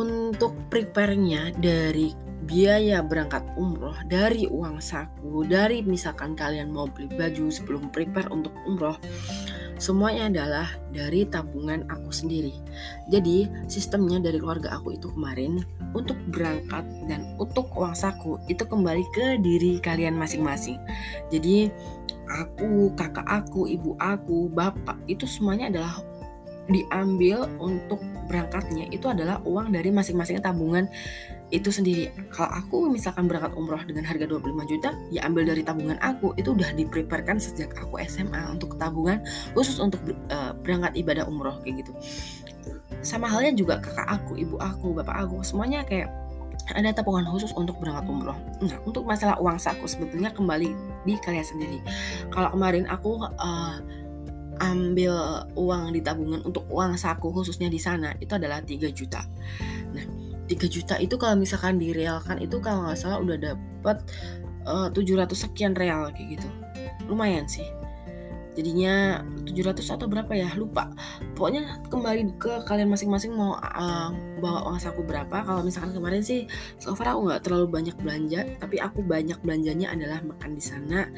untuk 0.00 0.56
prepare-nya 0.72 1.52
dari 1.60 2.16
biaya 2.46 3.00
berangkat 3.02 3.46
umroh, 3.54 3.94
dari 4.06 4.50
uang 4.50 4.82
saku, 4.82 5.46
dari 5.46 5.80
misalkan 5.82 6.34
kalian 6.34 6.74
mau 6.74 6.90
beli 6.90 7.10
baju 7.12 7.48
sebelum 7.48 7.90
prepare 7.94 8.30
untuk 8.30 8.52
umroh, 8.66 8.98
Semuanya 9.82 10.30
adalah 10.30 10.70
dari 10.94 11.26
tabungan 11.26 11.82
aku 11.90 12.14
sendiri. 12.14 12.54
Jadi, 13.10 13.50
sistemnya 13.66 14.22
dari 14.22 14.38
keluarga 14.38 14.78
aku 14.78 14.94
itu 14.94 15.10
kemarin 15.10 15.58
untuk 15.90 16.14
berangkat 16.30 16.86
dan 17.10 17.34
untuk 17.34 17.66
uang 17.74 17.90
saku 17.90 18.38
itu 18.46 18.62
kembali 18.62 19.02
ke 19.10 19.42
diri 19.42 19.82
kalian 19.82 20.14
masing-masing. 20.14 20.78
Jadi, 21.34 21.66
aku, 22.30 22.94
kakak 22.94 23.26
aku, 23.26 23.66
ibu 23.66 23.98
aku, 23.98 24.46
bapak 24.54 25.02
itu 25.10 25.26
semuanya 25.26 25.66
adalah 25.66 25.98
diambil 26.70 27.50
untuk 27.58 27.98
berangkatnya 28.30 28.86
itu 28.94 29.10
adalah 29.10 29.42
uang 29.42 29.74
dari 29.74 29.90
masing-masing 29.90 30.38
tabungan 30.38 30.86
itu 31.52 31.68
sendiri. 31.68 32.08
Kalau 32.32 32.48
aku 32.48 32.88
misalkan 32.88 33.28
berangkat 33.28 33.52
umroh 33.52 33.82
dengan 33.84 34.08
harga 34.08 34.24
25 34.24 34.72
juta, 34.72 34.96
ya 35.12 35.28
ambil 35.28 35.44
dari 35.52 35.60
tabungan 35.60 36.00
aku. 36.00 36.32
Itu 36.40 36.56
udah 36.56 36.72
dipreparekan 36.72 37.36
sejak 37.36 37.76
aku 37.76 38.00
SMA 38.08 38.40
untuk 38.48 38.80
tabungan 38.80 39.20
khusus 39.52 39.76
untuk 39.76 40.00
uh, 40.32 40.56
berangkat 40.64 40.96
ibadah 40.96 41.28
umroh 41.28 41.60
kayak 41.60 41.84
gitu. 41.84 41.92
Sama 43.04 43.28
halnya 43.28 43.52
juga 43.52 43.82
kakak 43.82 44.08
aku, 44.08 44.38
ibu 44.40 44.56
aku, 44.56 44.96
bapak 44.96 45.28
aku, 45.28 45.44
semuanya 45.44 45.84
kayak 45.84 46.08
ada 46.72 46.94
tabungan 46.94 47.26
khusus 47.28 47.52
untuk 47.52 47.76
berangkat 47.82 48.06
umroh. 48.08 48.38
Nah, 48.62 48.78
untuk 48.86 49.04
masalah 49.04 49.36
uang 49.42 49.58
saku 49.58 49.84
sebetulnya 49.84 50.32
kembali 50.32 50.72
di 51.04 51.18
kalian 51.20 51.44
sendiri. 51.44 51.78
Kalau 52.30 52.54
kemarin 52.54 52.86
aku 52.88 53.18
uh, 53.18 53.76
ambil 54.60 55.46
uang 55.56 55.96
di 55.96 56.00
tabungan 56.04 56.44
untuk 56.44 56.68
uang 56.68 57.00
saku 57.00 57.32
khususnya 57.32 57.72
di 57.72 57.80
sana 57.80 58.12
itu 58.20 58.32
adalah 58.36 58.60
3 58.60 58.92
juta. 58.92 59.24
Nah, 59.96 60.04
3 60.48 60.68
juta 60.68 60.94
itu 61.00 61.14
kalau 61.16 61.38
misalkan 61.38 61.80
direalkan 61.80 62.36
itu 62.42 62.60
kalau 62.60 62.84
nggak 62.88 62.98
salah 62.98 63.18
udah 63.22 63.36
dapat 63.40 63.96
uh, 64.68 64.88
700 64.92 65.32
sekian 65.32 65.72
real 65.72 66.12
kayak 66.12 66.36
gitu. 66.38 66.48
Lumayan 67.08 67.48
sih. 67.48 67.64
Jadinya 68.52 69.24
700 69.48 69.80
atau 69.96 70.04
berapa 70.12 70.28
ya? 70.36 70.52
Lupa. 70.60 70.92
Pokoknya 71.32 71.80
kembali 71.88 72.36
ke 72.36 72.68
kalian 72.68 72.92
masing-masing 72.92 73.32
mau 73.32 73.56
uh, 73.56 74.12
bawa 74.44 74.68
uang 74.68 74.76
saku 74.76 75.00
berapa. 75.08 75.40
Kalau 75.40 75.64
misalkan 75.64 75.96
kemarin 75.96 76.20
sih 76.20 76.44
so 76.76 76.92
far 76.92 77.16
aku 77.16 77.32
nggak 77.32 77.48
terlalu 77.48 77.72
banyak 77.72 77.96
belanja 77.96 78.44
tapi 78.60 78.76
aku 78.76 79.00
banyak 79.00 79.40
belanjanya 79.40 79.96
adalah 79.96 80.20
makan 80.20 80.52
di 80.52 80.60
sana 80.60 81.08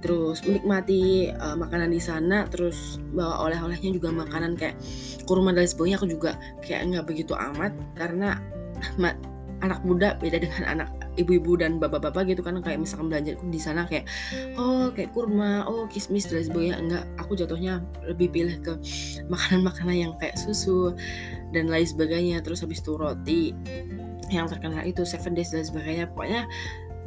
terus 0.00 0.40
menikmati 0.44 1.28
uh, 1.32 1.56
makanan 1.56 1.92
di 1.92 2.00
sana 2.00 2.48
terus 2.48 2.96
bawa 3.12 3.48
oleh-olehnya 3.48 3.92
juga 3.92 4.08
makanan 4.12 4.56
kayak 4.56 4.80
kurma 5.28 5.52
dan 5.52 5.68
sebagainya 5.68 5.96
aku 6.00 6.08
juga 6.08 6.30
kayak 6.64 6.88
nggak 6.88 7.04
begitu 7.04 7.36
amat 7.36 7.72
karena 7.94 8.40
anak 9.60 9.80
muda 9.84 10.16
beda 10.16 10.40
dengan 10.40 10.64
anak 10.64 10.88
ibu-ibu 11.20 11.60
dan 11.60 11.76
bapak-bapak 11.76 12.32
gitu 12.32 12.40
kan. 12.40 12.58
Kayak 12.64 12.80
misalkan 12.84 13.12
belanja 13.12 13.32
di 13.36 13.60
sana 13.60 13.84
kayak 13.84 14.08
oh 14.56 14.88
kayak 14.92 15.12
kurma 15.12 15.68
oh 15.68 15.84
kismis 15.88 16.28
dan 16.28 16.44
sebagainya. 16.44 16.76
Enggak 16.80 17.04
aku 17.20 17.36
jatuhnya 17.36 17.84
lebih 18.08 18.32
pilih 18.32 18.56
ke 18.60 18.72
makanan-makanan 19.32 19.96
yang 19.96 20.12
kayak 20.16 20.36
susu 20.40 20.96
dan 21.52 21.68
lain 21.68 21.86
sebagainya. 21.86 22.40
Terus 22.40 22.64
habis 22.64 22.80
itu 22.80 22.96
roti 22.96 23.52
yang 24.30 24.46
terkenal 24.46 24.86
itu 24.86 25.02
seven 25.04 25.36
days 25.36 25.52
dan 25.52 25.66
sebagainya. 25.66 26.08
Pokoknya 26.10 26.48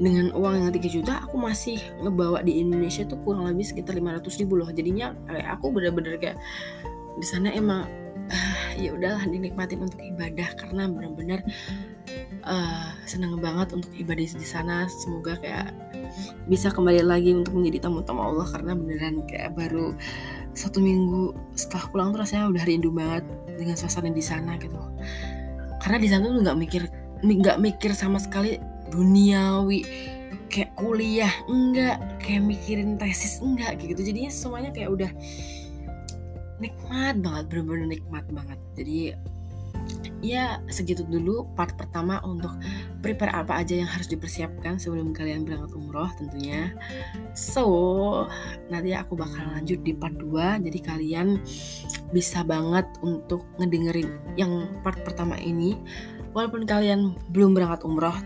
dengan 0.02 0.34
uang 0.34 0.54
yang 0.58 0.74
3 0.74 0.82
juta 0.90 1.14
aku 1.22 1.38
masih 1.38 1.78
ngebawa 2.02 2.42
di 2.42 2.58
Indonesia 2.66 3.06
tuh 3.06 3.22
kurang 3.22 3.46
lebih 3.46 3.62
sekitar 3.62 3.94
500 3.94 4.42
ribu 4.42 4.58
loh. 4.58 4.70
Jadinya 4.74 5.14
kayak 5.30 5.48
aku 5.60 5.70
bener-bener 5.70 6.18
kayak 6.18 6.38
di 7.14 7.26
sana 7.26 7.54
emang 7.54 7.86
uh, 8.34 8.70
ya 8.84 8.90
udahlah 8.98 9.22
dinikmatin 9.30 9.86
untuk 9.86 10.02
ibadah. 10.02 10.50
Karena 10.58 10.90
benar-benar 10.90 11.46
uh, 12.42 12.90
senang 13.06 13.38
banget 13.38 13.70
untuk 13.78 13.94
ibadah 13.94 14.26
di 14.26 14.48
sana. 14.48 14.90
Semoga 14.90 15.38
kayak 15.38 15.78
bisa 16.50 16.74
kembali 16.74 17.06
lagi 17.06 17.38
untuk 17.38 17.54
menjadi 17.54 17.86
tamu-tamu 17.86 18.34
Allah. 18.34 18.50
Karena 18.50 18.74
beneran 18.74 19.22
kayak 19.30 19.54
baru 19.54 19.94
satu 20.58 20.82
minggu 20.82 21.38
setelah 21.54 21.86
pulang 21.94 22.08
tuh 22.14 22.26
rasanya 22.26 22.50
udah 22.50 22.64
rindu 22.66 22.90
banget 22.90 23.26
dengan 23.62 23.78
suasana 23.78 24.10
di 24.10 24.26
sana 24.26 24.58
gitu. 24.58 24.78
Karena 25.78 26.02
di 26.02 26.10
sana 26.10 26.34
tuh 26.34 26.42
nggak 26.42 26.58
mikir 26.58 26.84
nggak 27.24 27.62
mikir 27.62 27.96
sama 27.96 28.20
sekali 28.20 28.73
duniawi 28.92 29.86
kayak 30.52 30.76
kuliah 30.78 31.34
enggak 31.50 31.98
kayak 32.22 32.44
mikirin 32.46 33.00
tesis 33.00 33.42
enggak 33.42 33.80
gitu. 33.82 34.02
Jadinya 34.02 34.32
semuanya 34.32 34.70
kayak 34.70 34.90
udah 34.94 35.12
nikmat 36.62 37.20
banget 37.20 37.44
bener-bener 37.50 37.88
nikmat 38.00 38.26
banget. 38.30 38.60
Jadi 38.78 39.18
ya 40.24 40.64
segitu 40.72 41.04
dulu 41.04 41.52
part 41.52 41.76
pertama 41.76 42.24
untuk 42.24 42.56
prepare 43.04 43.36
apa 43.36 43.60
aja 43.60 43.76
yang 43.76 43.90
harus 43.92 44.08
dipersiapkan 44.08 44.80
sebelum 44.80 45.12
kalian 45.12 45.44
berangkat 45.44 45.76
umroh 45.76 46.08
tentunya. 46.16 46.72
So 47.36 47.68
nanti 48.72 48.96
aku 48.96 49.20
bakal 49.20 49.52
lanjut 49.52 49.84
di 49.84 49.92
part 49.92 50.16
2 50.16 50.64
jadi 50.64 50.80
kalian 50.80 51.44
bisa 52.16 52.46
banget 52.48 52.88
untuk 53.04 53.44
ngedengerin 53.60 54.38
yang 54.40 54.72
part 54.86 55.02
pertama 55.04 55.36
ini. 55.36 55.76
Walaupun 56.34 56.66
kalian 56.66 57.14
belum 57.30 57.54
berangkat 57.54 57.86
umroh 57.86 58.18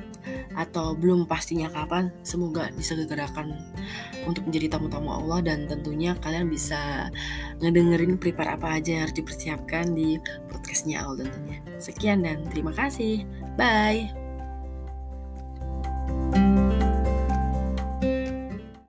atau 0.57 0.97
belum 0.97 1.29
pastinya 1.29 1.69
kapan 1.69 2.09
semoga 2.25 2.73
bisa 2.73 2.97
digerakkan 2.97 3.53
untuk 4.25 4.47
menjadi 4.49 4.77
tamu-tamu 4.77 5.13
Allah 5.13 5.39
dan 5.53 5.69
tentunya 5.69 6.17
kalian 6.19 6.49
bisa 6.49 7.07
ngedengerin 7.61 8.17
prepare 8.17 8.57
apa 8.57 8.81
aja 8.81 8.97
yang 8.97 9.03
harus 9.07 9.17
dipersiapkan 9.17 9.93
di 9.93 10.17
podcastnya 10.49 11.05
Allah 11.05 11.25
tentunya. 11.25 11.57
Sekian 11.77 12.25
dan 12.25 12.43
terima 12.49 12.73
kasih. 12.73 13.23
Bye. 13.55 14.09